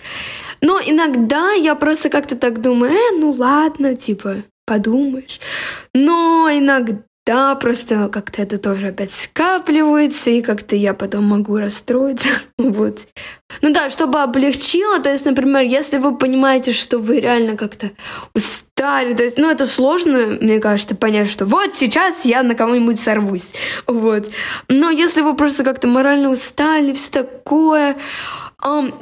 [0.61, 5.39] Но иногда я просто как-то так думаю, э, ну ладно, типа, подумаешь.
[5.93, 12.29] Но иногда да, просто как-то это тоже опять скапливается, и как-то я потом могу расстроиться.
[12.57, 12.99] вот.
[13.61, 17.91] Ну да, чтобы облегчило, то есть, например, если вы понимаете, что вы реально как-то
[18.35, 22.99] устали, то есть, ну, это сложно, мне кажется, понять, что вот сейчас я на кого-нибудь
[22.99, 23.53] сорвусь,
[23.87, 24.29] вот.
[24.67, 27.95] Но если вы просто как-то морально устали, все такое,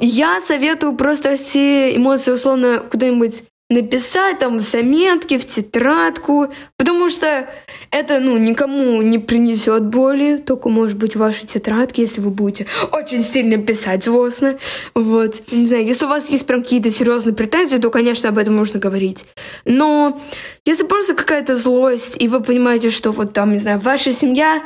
[0.00, 7.48] я советую просто все эмоции условно куда-нибудь написать там заметки в тетрадку, потому что
[7.90, 13.22] это, ну, никому не принесет боли, только, может быть, ваши тетрадки, если вы будете очень
[13.22, 14.58] сильно писать злостно.
[14.94, 15.42] Вот.
[15.50, 18.78] Не знаю, если у вас есть прям какие-то серьезные претензии, то, конечно, об этом можно
[18.78, 19.26] говорить.
[19.64, 20.20] Но
[20.66, 24.62] если просто какая-то злость, и вы понимаете, что вот там, не знаю, ваша семья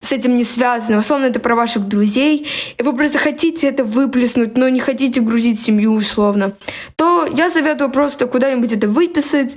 [0.00, 2.46] с этим не связана, условно, это про ваших друзей,
[2.78, 6.56] и вы просто хотите это выплеснуть, но не хотите грузить семью, условно,
[6.96, 9.56] то я советую просто куда-нибудь это выписать,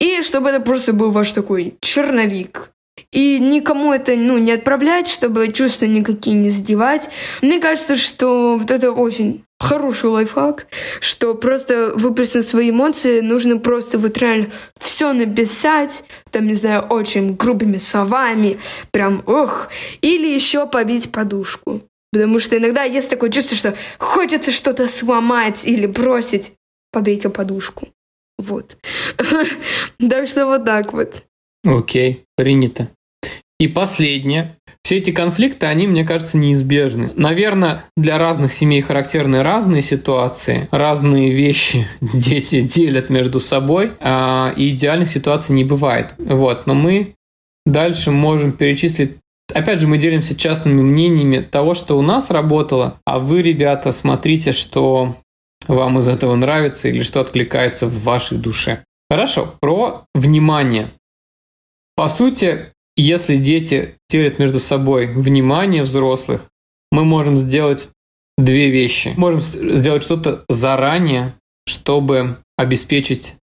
[0.00, 2.70] и чтобы это просто был ваш такой черновик.
[3.12, 7.10] И никому это ну, не отправлять, чтобы чувства никакие не задевать.
[7.42, 10.66] Мне кажется, что вот это очень хороший лайфхак,
[11.00, 17.34] что просто выплеснуть свои эмоции, нужно просто вот реально все написать, там, не знаю, очень
[17.34, 18.58] грубыми словами,
[18.90, 19.68] прям ох,
[20.00, 21.82] или еще побить подушку.
[22.12, 26.52] Потому что иногда есть такое чувство, что хочется что-то сломать или бросить.
[26.90, 27.88] Побейте подушку.
[28.38, 28.76] Вот.
[29.98, 31.24] Так что вот так вот.
[31.64, 32.88] Окей, принято.
[33.58, 34.54] И последнее.
[34.84, 37.10] Все эти конфликты, они, мне кажется, неизбежны.
[37.16, 45.10] Наверное, для разных семей характерны разные ситуации, разные вещи дети делят между собой, а идеальных
[45.10, 46.14] ситуаций не бывает.
[46.18, 47.14] Вот, но мы
[47.66, 49.16] дальше можем перечислить
[49.54, 54.52] Опять же, мы делимся частными мнениями того, что у нас работало, а вы, ребята, смотрите,
[54.52, 55.16] что
[55.66, 58.84] вам из этого нравится или что откликается в вашей душе.
[59.10, 60.92] Хорошо, про внимание.
[61.96, 66.48] По сути, если дети делят между собой внимание взрослых,
[66.90, 67.88] мы можем сделать
[68.36, 69.14] две вещи.
[69.16, 71.34] Можем сделать что-то заранее,
[71.66, 73.34] чтобы обеспечить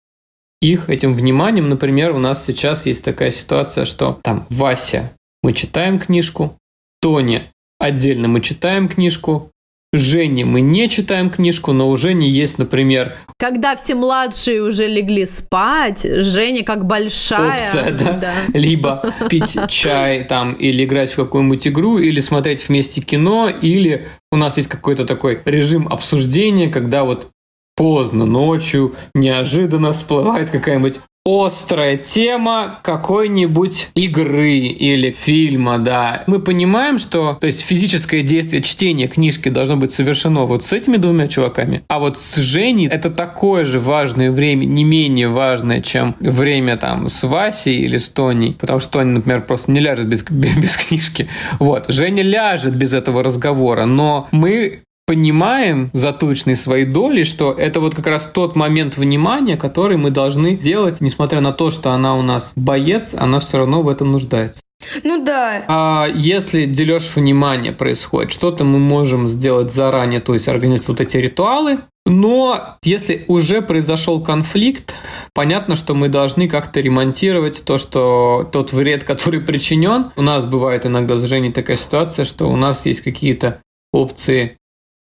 [0.62, 1.70] их этим вниманием.
[1.70, 5.14] Например, у нас сейчас есть такая ситуация, что там Вася,
[5.44, 6.58] мы читаем книжку,
[7.02, 9.52] Тоня, отдельно мы читаем книжку,
[9.98, 13.16] Жене мы не читаем книжку, но у Жени есть, например...
[13.38, 17.62] Когда все младшие уже легли спать, Женя как большая...
[17.62, 18.14] Опция, да?
[18.14, 18.34] да.
[18.54, 24.38] Либо пить чай там, или играть в какую-нибудь игру, или смотреть вместе кино, или у
[24.38, 27.30] нас есть какой-то такой режим обсуждения, когда вот
[27.76, 36.24] поздно ночью неожиданно всплывает какая-нибудь острая тема какой-нибудь игры или фильма, да.
[36.28, 40.98] Мы понимаем, что то есть физическое действие чтения книжки должно быть совершено вот с этими
[40.98, 46.16] двумя чуваками, а вот с Женей это такое же важное время, не менее важное, чем
[46.20, 50.24] время там с Васей или с Тоней, потому что Тоня, например, просто не ляжет без,
[50.30, 51.28] без книжки.
[51.60, 57.80] Вот, Женя ляжет без этого разговора, но мы понимаем за точные свои доли, что это
[57.80, 62.16] вот как раз тот момент внимания, который мы должны делать, несмотря на то, что она
[62.16, 64.62] у нас боец, она все равно в этом нуждается.
[65.04, 65.64] Ну да.
[65.68, 71.18] А если дележ внимания происходит, что-то мы можем сделать заранее, то есть организовать вот эти
[71.18, 71.80] ритуалы.
[72.08, 74.94] Но если уже произошел конфликт,
[75.34, 80.12] понятно, что мы должны как-то ремонтировать то, что тот вред, который причинен.
[80.16, 84.58] У нас бывает иногда с Женей такая ситуация, что у нас есть какие-то опции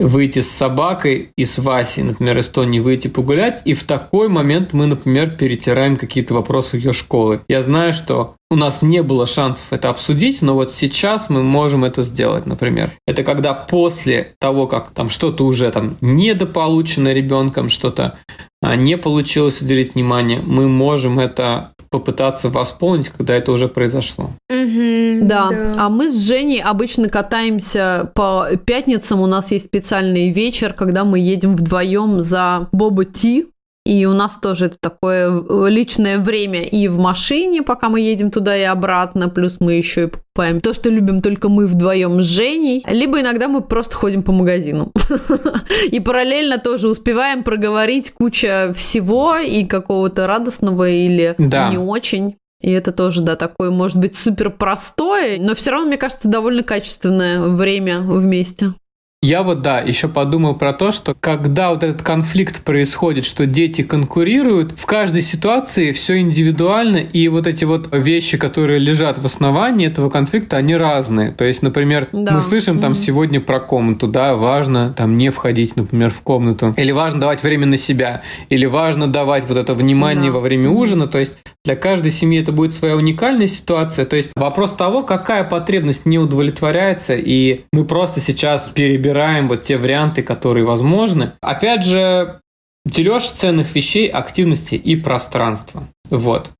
[0.00, 4.72] выйти с собакой и с Васей, например, из Тони выйти погулять, и в такой момент
[4.72, 7.42] мы, например, перетираем какие-то вопросы ее школы.
[7.48, 11.84] Я знаю, что у нас не было шансов это обсудить, но вот сейчас мы можем
[11.84, 12.90] это сделать, например.
[13.06, 18.18] Это когда после того, как там что-то уже там недополучено ребенком, что-то
[18.62, 24.30] а, не получилось уделить внимание, мы можем это попытаться восполнить, когда это уже произошло.
[24.48, 25.48] Угу, да.
[25.50, 25.72] да.
[25.76, 29.20] А мы с Женей обычно катаемся по пятницам.
[29.20, 33.46] У нас есть специальный вечер, когда мы едем вдвоем за Боба Ти
[33.86, 38.56] и у нас тоже это такое личное время и в машине, пока мы едем туда
[38.56, 42.84] и обратно, плюс мы еще и покупаем то, что любим только мы вдвоем с Женей.
[42.86, 44.92] Либо иногда мы просто ходим по магазинам.
[45.90, 52.36] И параллельно тоже успеваем проговорить куча всего и какого-то радостного или не очень.
[52.62, 56.62] И это тоже, да, такое, может быть, супер простое, но все равно, мне кажется, довольно
[56.62, 58.74] качественное время вместе.
[59.22, 63.82] Я вот, да, еще подумал про то, что когда вот этот конфликт происходит, что дети
[63.82, 69.86] конкурируют, в каждой ситуации все индивидуально, и вот эти вот вещи, которые лежат в основании
[69.86, 71.32] этого конфликта, они разные.
[71.32, 72.32] То есть, например, да.
[72.32, 73.04] мы слышим там mm-hmm.
[73.04, 77.66] сегодня про комнату, да, важно там не входить, например, в комнату, или важно давать время
[77.66, 80.38] на себя, или важно давать вот это внимание да.
[80.38, 81.06] во время ужина.
[81.06, 84.06] То есть для каждой семьи это будет своя уникальная ситуация.
[84.06, 89.09] То есть вопрос того, какая потребность не удовлетворяется, и мы просто сейчас перебираем
[89.48, 91.32] вот те варианты, которые возможны.
[91.40, 92.40] Опять же,
[92.84, 95.88] дележ ценных вещей, активности и пространства.
[96.08, 96.50] Вот.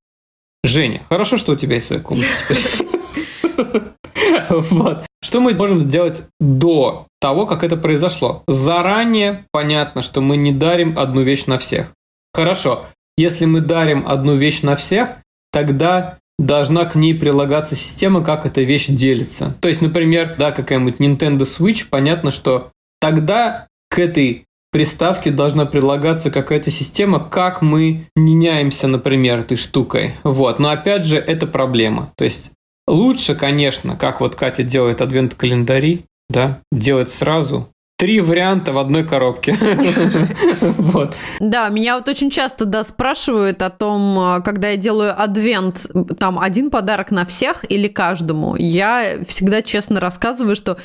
[0.65, 2.81] Женя, хорошо, что у тебя есть своя комната теперь.
[4.51, 5.05] Вот.
[5.23, 8.43] Что мы можем сделать до того, как это произошло?
[8.49, 11.93] Заранее понятно, что мы не дарим одну вещь на всех.
[12.35, 12.87] Хорошо,
[13.17, 15.11] если мы дарим одну вещь на всех,
[15.53, 19.55] тогда должна к ней прилагаться система, как эта вещь делится.
[19.61, 26.31] То есть, например, да, какая-нибудь Nintendo Switch, понятно, что тогда к этой приставке должна прилагаться
[26.31, 30.15] какая-то система, как мы меняемся, например, этой штукой.
[30.23, 30.59] Вот.
[30.59, 32.13] Но опять же, это проблема.
[32.17, 32.53] То есть
[32.87, 37.69] лучше, конечно, как вот Катя делает адвент-календари, да, делать сразу,
[38.01, 39.55] три варианта в одной коробке.
[40.61, 41.15] вот.
[41.39, 45.87] Да, меня вот очень часто да, спрашивают о том, а, когда я делаю адвент,
[46.19, 48.57] там один подарок на всех или каждому.
[48.57, 50.79] Я всегда честно рассказываю, что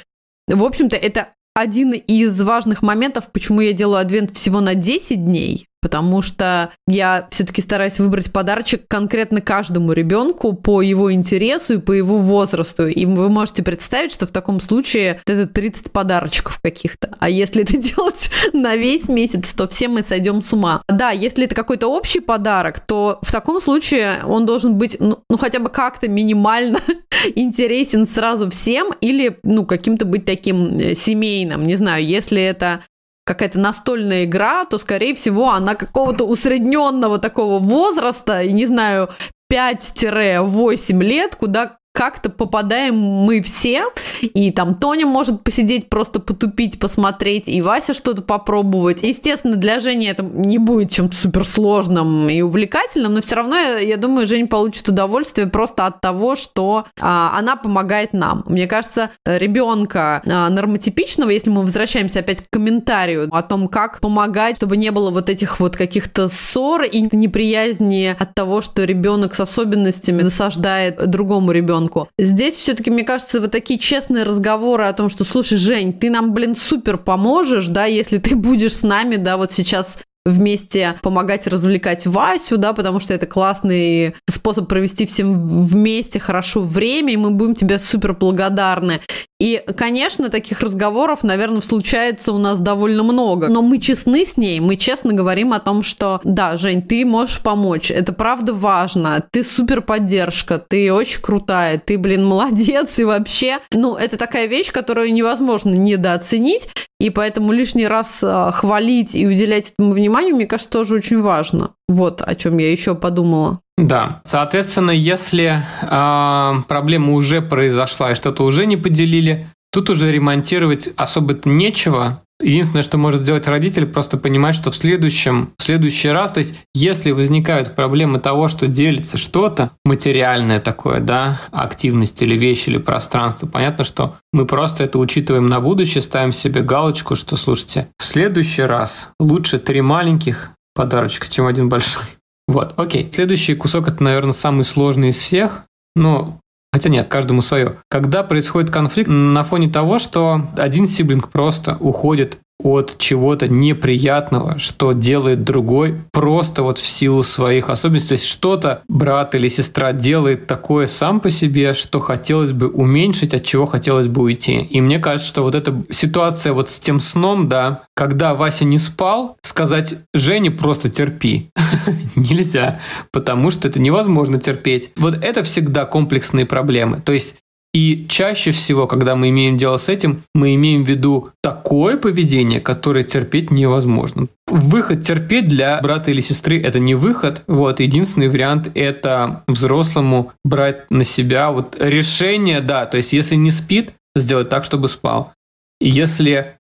[0.47, 5.67] в общем-то, это один из важных моментов, почему я делаю адвент всего на 10 дней,
[5.85, 11.91] потому что я все-таки стараюсь выбрать подарочек конкретно каждому ребенку по его интересу и по
[11.91, 12.87] его возрасту.
[12.87, 17.15] И вы можете представить, что в таком случае это 30 подарочков каких-то.
[17.19, 20.81] А если это делать на весь месяц, то все мы сойдем с ума.
[20.87, 25.37] Да, если это какой-то общий подарок, то в таком случае он должен быть, ну, ну
[25.37, 26.81] хотя бы как-то минимально
[27.35, 31.63] интересен сразу всем или, ну, каким-то быть таким э, семейным.
[31.63, 32.81] Не знаю, если это
[33.25, 39.09] какая-то настольная игра, то, скорее всего, она какого-то усредненного такого возраста, и, не знаю,
[39.51, 43.85] 5-8 лет, куда как-то попадаем мы все,
[44.21, 49.01] и там Тоня может посидеть, просто потупить, посмотреть, и Вася что-то попробовать.
[49.01, 53.97] Естественно, для Жени это не будет чем-то суперсложным и увлекательным, но все равно, я, я
[53.97, 58.43] думаю, Женя получит удовольствие просто от того, что а, она помогает нам.
[58.47, 64.57] Мне кажется, ребенка а, нормотипичного, если мы возвращаемся опять к комментарию о том, как помогать,
[64.57, 69.39] чтобы не было вот этих вот каких-то ссор и неприязни от того, что ребенок с
[69.39, 72.09] особенностями насаждает другому ребенку ребенку.
[72.17, 76.33] Здесь все-таки, мне кажется, вот такие честные разговоры о том, что, слушай, Жень, ты нам,
[76.33, 82.07] блин, супер поможешь, да, если ты будешь с нами, да, вот сейчас вместе помогать развлекать
[82.07, 87.55] Васю, да, потому что это классный способ провести всем вместе хорошо время, и мы будем
[87.55, 89.01] тебе супер благодарны.
[89.37, 93.49] И, конечно, таких разговоров, наверное, случается у нас довольно много.
[93.49, 97.41] Но мы честны с ней, мы честно говорим о том, что да, Жень, ты можешь
[97.41, 103.59] помочь, это правда важно, ты супер поддержка, ты очень крутая, ты, блин, молодец, и вообще,
[103.73, 106.69] ну, это такая вещь, которую невозможно недооценить,
[106.99, 111.71] и поэтому лишний раз а, хвалить и уделять этому вниманию, мне кажется, тоже очень важно.
[111.89, 113.59] Вот о чем я еще подумала.
[113.77, 120.89] Да, соответственно, если э, проблема уже произошла и что-то уже не поделили, тут уже ремонтировать
[120.95, 122.21] особо-то нечего.
[122.41, 126.55] Единственное, что может сделать родитель, просто понимать, что в следующем, в следующий раз, то есть
[126.73, 133.47] если возникают проблемы того, что делится что-то материальное такое, да, активность или вещь или пространство,
[133.47, 138.63] понятно, что мы просто это учитываем на будущее, ставим себе галочку, что, слушайте, в следующий
[138.63, 142.03] раз лучше три маленьких подарочка, чем один большой.
[142.47, 143.09] Вот, окей.
[143.11, 145.63] Следующий кусок это, наверное, самый сложный из всех.
[145.95, 146.39] Но
[146.75, 147.77] Хотя нет, каждому свое.
[147.87, 154.93] Когда происходит конфликт на фоне того, что один сиблинг просто уходит от чего-то неприятного, что
[154.93, 158.09] делает другой, просто вот в силу своих особенностей.
[158.09, 163.33] То есть что-то брат или сестра делает такое сам по себе, что хотелось бы уменьшить,
[163.33, 164.59] от чего хотелось бы уйти.
[164.59, 168.77] И мне кажется, что вот эта ситуация вот с тем сном, да, когда Вася не
[168.77, 171.49] спал, сказать Жене просто терпи.
[172.15, 172.79] Нельзя,
[173.11, 174.91] потому что это невозможно терпеть.
[174.95, 177.01] Вот это всегда комплексные проблемы.
[177.01, 177.35] То есть
[177.75, 182.61] и чаще всего, когда мы имеем дело с этим, мы имеем в виду такое поведение,
[182.61, 184.27] которое терпеть невозможно.
[184.47, 187.43] Выход терпеть для брата или сестры– это не выход.
[187.47, 193.51] Вот, единственный вариант– это взрослому брать на себя вот решение, да, то есть если не
[193.51, 195.33] спит, сделать так, чтобы спал.
[195.81, 196.55] Если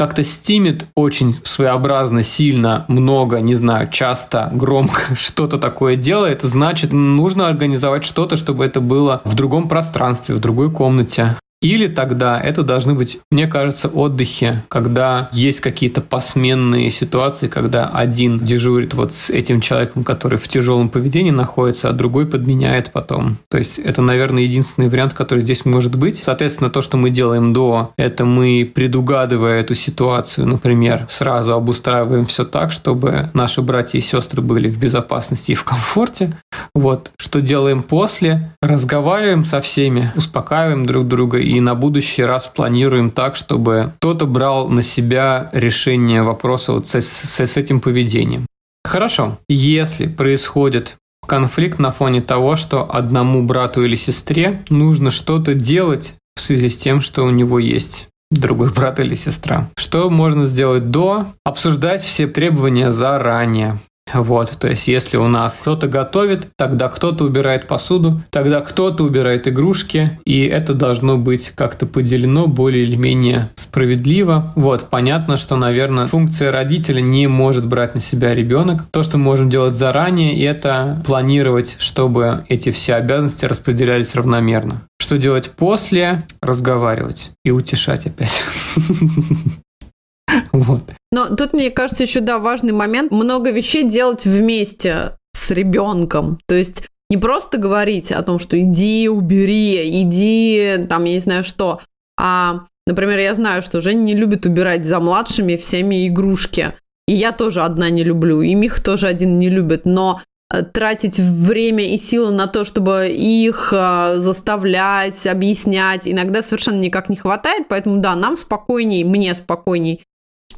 [0.00, 7.48] как-то стимит очень своеобразно, сильно, много, не знаю, часто, громко что-то такое делает, значит, нужно
[7.48, 11.36] организовать что-то, чтобы это было в другом пространстве, в другой комнате.
[11.60, 18.38] Или тогда это должны быть, мне кажется, отдыхи, когда есть какие-то посменные ситуации, когда один
[18.38, 23.36] дежурит вот с этим человеком, который в тяжелом поведении находится, а другой подменяет потом.
[23.50, 26.16] То есть это, наверное, единственный вариант, который здесь может быть.
[26.16, 32.44] Соответственно, то, что мы делаем до, это мы, предугадывая эту ситуацию, например, сразу обустраиваем все
[32.44, 36.32] так, чтобы наши братья и сестры были в безопасности и в комфорте.
[36.74, 37.10] Вот.
[37.18, 38.54] Что делаем после?
[38.62, 44.68] Разговариваем со всеми, успокаиваем друг друга и на будущий раз планируем так, чтобы кто-то брал
[44.68, 48.46] на себя решение вопроса вот с, с, с этим поведением.
[48.84, 50.96] Хорошо, если происходит
[51.26, 56.76] конфликт на фоне того, что одному брату или сестре нужно что-то делать в связи с
[56.76, 59.68] тем, что у него есть другой брат или сестра.
[59.76, 61.26] Что можно сделать до?
[61.44, 63.78] Обсуждать все требования заранее.
[64.14, 69.46] Вот, то есть если у нас кто-то готовит, тогда кто-то убирает посуду, тогда кто-то убирает
[69.48, 74.52] игрушки, и это должно быть как-то поделено более или менее справедливо.
[74.56, 78.84] Вот, понятно, что, наверное, функция родителя не может брать на себя ребенок.
[78.90, 84.82] То, что мы можем делать заранее, это планировать, чтобы эти все обязанности распределялись равномерно.
[84.98, 86.24] Что делать после?
[86.42, 88.42] Разговаривать и утешать опять.
[90.52, 90.84] Вот.
[91.12, 93.10] Но тут, мне кажется, еще, да, важный момент.
[93.10, 96.38] Много вещей делать вместе с ребенком.
[96.46, 101.42] То есть не просто говорить о том, что иди, убери, иди, там, я не знаю
[101.42, 101.80] что,
[102.16, 106.74] а, например, я знаю, что Женя не любит убирать за младшими всеми игрушки.
[107.08, 110.20] И я тоже одна не люблю, и Мих тоже один не любит, но
[110.52, 117.08] э, тратить время и силы на то, чтобы их э, заставлять, объяснять, иногда совершенно никак
[117.08, 120.04] не хватает, поэтому да, нам спокойней, мне спокойней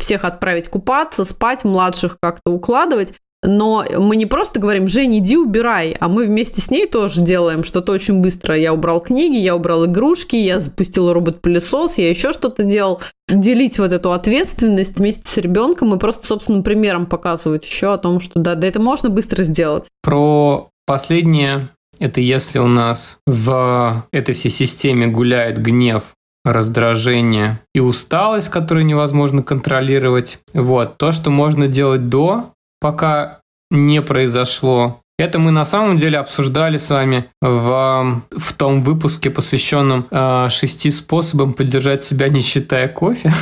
[0.02, 3.14] всех отправить купаться, спать, младших как-то укладывать.
[3.44, 7.64] Но мы не просто говорим, Жень, иди убирай, а мы вместе с ней тоже делаем
[7.64, 8.56] что-то очень быстро.
[8.56, 13.00] Я убрал книги, я убрал игрушки, я запустил робот-пылесос, я еще что-то делал.
[13.28, 18.20] Делить вот эту ответственность вместе с ребенком и просто собственным примером показывать еще о том,
[18.20, 19.88] что да, да это можно быстро сделать.
[20.02, 26.02] Про последнее это если у нас в этой всей системе гуляет гнев
[26.44, 30.38] раздражение и усталость, которую невозможно контролировать.
[30.54, 30.98] Вот.
[30.98, 33.40] То, что можно делать до, пока
[33.70, 35.00] не произошло.
[35.18, 40.90] Это мы на самом деле обсуждали с вами в, в том выпуске, посвященном э, шести
[40.90, 43.32] способам поддержать себя, не считая кофе.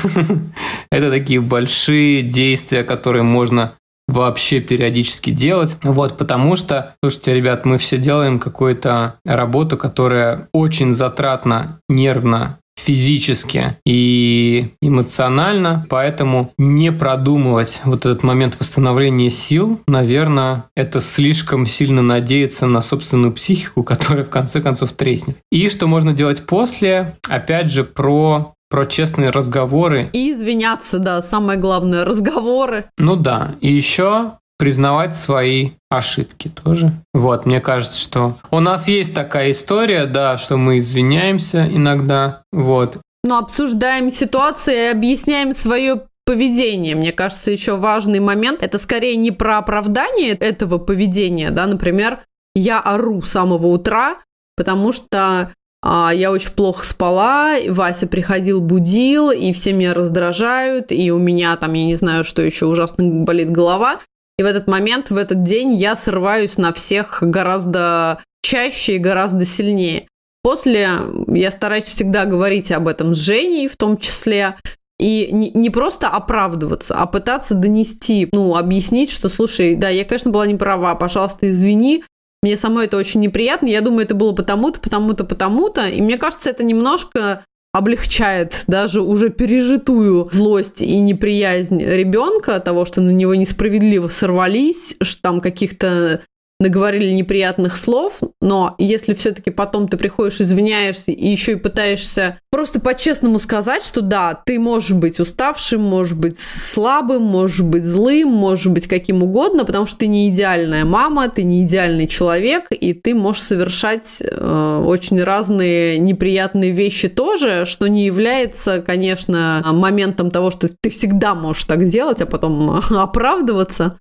[0.92, 3.74] Это такие большие действия, которые можно
[4.08, 5.76] вообще периодически делать.
[5.82, 13.76] Вот, потому что, слушайте, ребят, мы все делаем какую-то работу, которая очень затратна нервно физически
[13.84, 22.66] и эмоционально, поэтому не продумывать вот этот момент восстановления сил, наверное, это слишком сильно надеяться
[22.66, 25.36] на собственную психику, которая в конце концов треснет.
[25.50, 30.08] И что можно делать после, опять же, про про честные разговоры.
[30.12, 32.88] И извиняться, да, самое главное, разговоры.
[32.96, 36.92] Ну да, и еще признавать свои ошибки тоже.
[37.14, 42.98] Вот, мне кажется, что у нас есть такая история, да, что мы извиняемся иногда, вот.
[43.24, 46.94] Но обсуждаем ситуации и объясняем свое поведение.
[46.94, 48.62] Мне кажется, еще важный момент.
[48.62, 52.20] Это скорее не про оправдание этого поведения, да, например,
[52.54, 54.18] я ору с самого утра,
[54.56, 55.52] потому что
[55.82, 61.56] а, я очень плохо спала, Вася приходил, будил, и все меня раздражают, и у меня
[61.56, 64.00] там, я не знаю, что еще ужасно болит голова.
[64.40, 69.44] И в этот момент, в этот день я срываюсь на всех гораздо чаще и гораздо
[69.44, 70.08] сильнее.
[70.42, 70.88] После
[71.26, 74.56] я стараюсь всегда говорить об этом с Женей в том числе,
[74.98, 80.30] и не, не просто оправдываться, а пытаться донести, ну, объяснить, что, слушай, да, я, конечно,
[80.30, 82.02] была не права, пожалуйста, извини,
[82.42, 86.48] мне самой это очень неприятно, я думаю, это было потому-то, потому-то, потому-то, и мне кажется,
[86.48, 94.08] это немножко облегчает даже уже пережитую злость и неприязнь ребенка, того, что на него несправедливо
[94.08, 96.22] сорвались, что там каких-то
[96.60, 102.80] наговорили неприятных слов, но если все-таки потом ты приходишь, извиняешься и еще и пытаешься просто
[102.80, 108.66] по-честному сказать, что да, ты можешь быть уставшим, можешь быть слабым, можешь быть злым, можешь
[108.66, 113.14] быть каким угодно, потому что ты не идеальная мама, ты не идеальный человек, и ты
[113.14, 120.68] можешь совершать э, очень разные неприятные вещи тоже, что не является, конечно, моментом того, что
[120.68, 123.98] ты всегда можешь так делать, а потом оправдываться.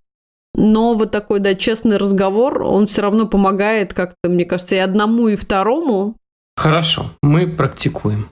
[0.60, 5.30] Но вот такой, да, честный разговор, он все равно помогает как-то, мне кажется, и одному,
[5.30, 6.16] и второму.
[6.58, 8.30] Хорошо, мы практикуем.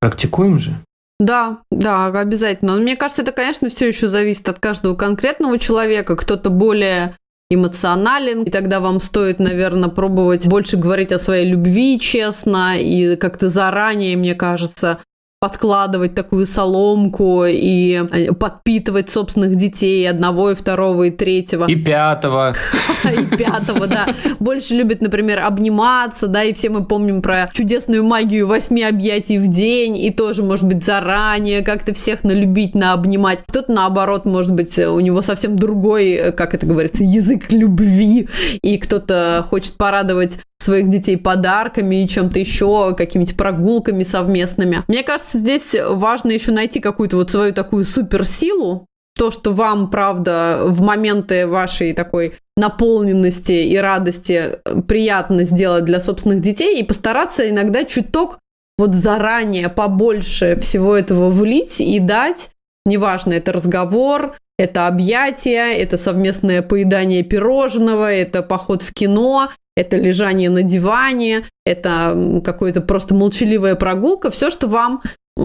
[0.00, 0.72] Практикуем же?
[1.20, 2.74] Да, да, обязательно.
[2.74, 6.16] Но мне кажется, это, конечно, все еще зависит от каждого конкретного человека.
[6.16, 7.14] Кто-то более
[7.50, 13.48] эмоционален, и тогда вам стоит, наверное, пробовать больше говорить о своей любви честно и как-то
[13.48, 14.98] заранее, мне кажется,
[15.40, 21.66] подкладывать такую соломку и э, подпитывать собственных детей, одного и второго и третьего.
[21.66, 22.54] И пятого.
[23.04, 24.08] И пятого, да.
[24.40, 29.48] Больше любят, например, обниматься, да, и все мы помним про чудесную магию восьми объятий в
[29.48, 33.44] день, и тоже, может быть, заранее как-то всех налюбить, наобнимать.
[33.46, 38.28] Кто-то, наоборот, может быть, у него совсем другой, э, как это говорится, язык любви,
[38.62, 44.82] и кто-то хочет порадовать своих детей подарками и чем-то еще, какими-то прогулками совместными.
[44.88, 48.86] Мне кажется, здесь важно еще найти какую-то вот свою такую суперсилу,
[49.16, 56.40] то, что вам, правда, в моменты вашей такой наполненности и радости приятно сделать для собственных
[56.40, 58.38] детей, и постараться иногда чуток
[58.78, 62.50] вот заранее побольше всего этого влить и дать.
[62.86, 70.50] Неважно, это разговор, это объятия, это совместное поедание пирожного, это поход в кино, это лежание
[70.50, 75.02] на диване, это какая-то просто молчаливая прогулка, все, что вам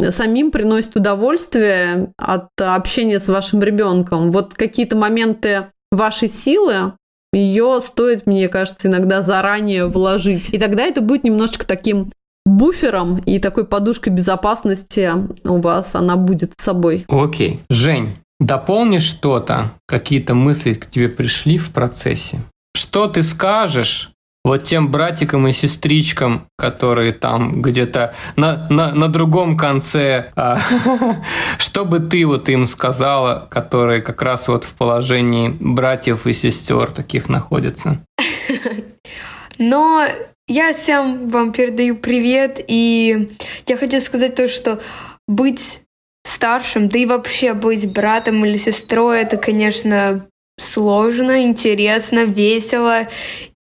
[0.10, 4.31] самим приносит удовольствие от общения с вашим ребенком.
[4.31, 6.94] Вот какие-то моменты вашей силы,
[7.31, 10.52] ее стоит, мне кажется, иногда заранее вложить.
[10.52, 12.11] И тогда это будет немножечко таким
[12.45, 15.11] буфером и такой подушкой безопасности
[15.45, 17.06] у вас она будет с собой.
[17.07, 17.61] Окей.
[17.69, 22.39] Жень, дополни что-то, какие-то мысли к тебе пришли в процессе.
[22.76, 24.14] Что ты скажешь
[24.45, 30.60] вот тем братикам и сестричкам, которые там где-то на, на, на другом конце, а,
[31.57, 36.91] что бы ты вот им сказала, которые как раз вот в положении братьев и сестер
[36.91, 38.03] таких находятся?
[39.57, 40.05] Но
[40.47, 43.34] я всем вам передаю привет, и
[43.68, 44.81] я хочу сказать то, что
[45.26, 45.84] быть
[46.24, 50.28] старшим, да и вообще быть братом или сестрой, это, конечно,
[50.60, 53.08] сложно, интересно, весело.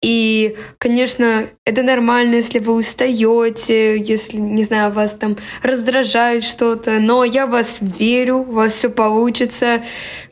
[0.02, 7.26] И, конечно, это нормально, если вы устаете, если, не знаю, вас там раздражает что-то, но
[7.26, 9.84] я вас верю, у вас все получится.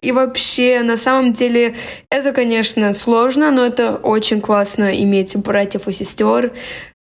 [0.02, 1.76] И вообще, на самом деле,
[2.10, 6.54] это, конечно, сложно, но это очень классно иметь братьев и сестер.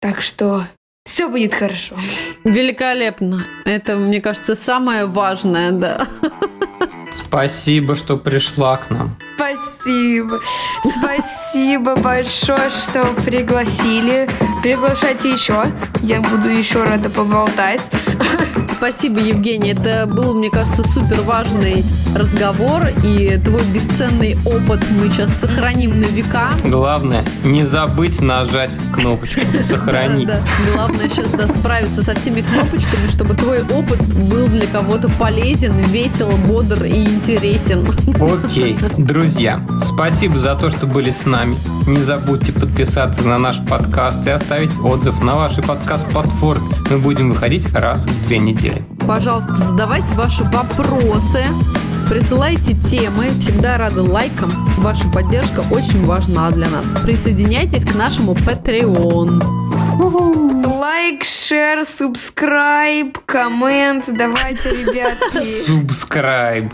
[0.01, 0.65] Так что
[1.09, 1.95] все будет хорошо.
[2.43, 3.47] Великолепно.
[3.65, 6.07] Это, мне кажется, самое важное, да.
[7.11, 9.17] Спасибо, что пришла к нам.
[9.39, 10.39] Спасибо.
[10.83, 14.27] Спасибо большое, что пригласили.
[14.61, 15.65] Приглашайте еще.
[16.01, 17.81] Я буду еще рада поболтать.
[18.67, 19.71] Спасибо, Евгений.
[19.71, 21.83] Это был, мне кажется, супер важный
[22.15, 22.87] разговор.
[23.03, 26.51] И твой бесценный опыт мы сейчас сохраним на века.
[26.65, 30.27] Главное, не забыть нажать кнопочку «Сохранить».
[30.29, 30.73] Да, да.
[30.73, 36.29] Главное сейчас да, справиться со всеми кнопочками, чтобы твой опыт был для кого-то полезен, весел,
[36.29, 37.87] бодр и интересен.
[38.19, 38.77] Окей.
[38.97, 39.28] Друзья,
[39.81, 41.57] спасибо за то, что были с нами.
[41.87, 46.75] Не забудьте подписаться на наш подкаст и оставить отзыв на вашей подкаст-платформе.
[46.89, 48.83] Мы будем выходить раз в две недели.
[49.07, 51.43] Пожалуйста, задавайте ваши вопросы,
[52.09, 53.29] присылайте темы.
[53.39, 54.51] Всегда рады лайкам.
[54.77, 56.85] Ваша поддержка очень важна для нас.
[57.03, 59.68] Присоединяйтесь к нашему Patreon.
[59.99, 64.05] Лайк, шер, субскрайб, коммент.
[64.07, 65.65] Давайте, ребятки.
[65.65, 66.73] Субскрайб.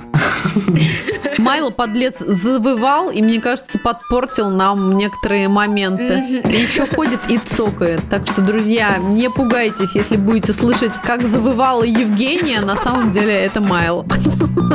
[1.39, 6.43] Майло, подлец, завывал и, мне кажется, подпортил нам некоторые моменты.
[6.43, 8.01] И еще ходит и цокает.
[8.11, 12.61] Так что, друзья, не пугайтесь, если будете слышать, как завывала Евгения.
[12.61, 14.05] На самом деле это Майло.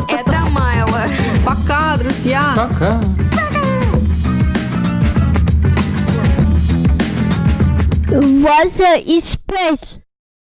[0.08, 1.04] Это Майло.
[1.46, 2.52] Пока, друзья.
[2.56, 3.00] Пока.
[8.18, 10.00] voz é Express.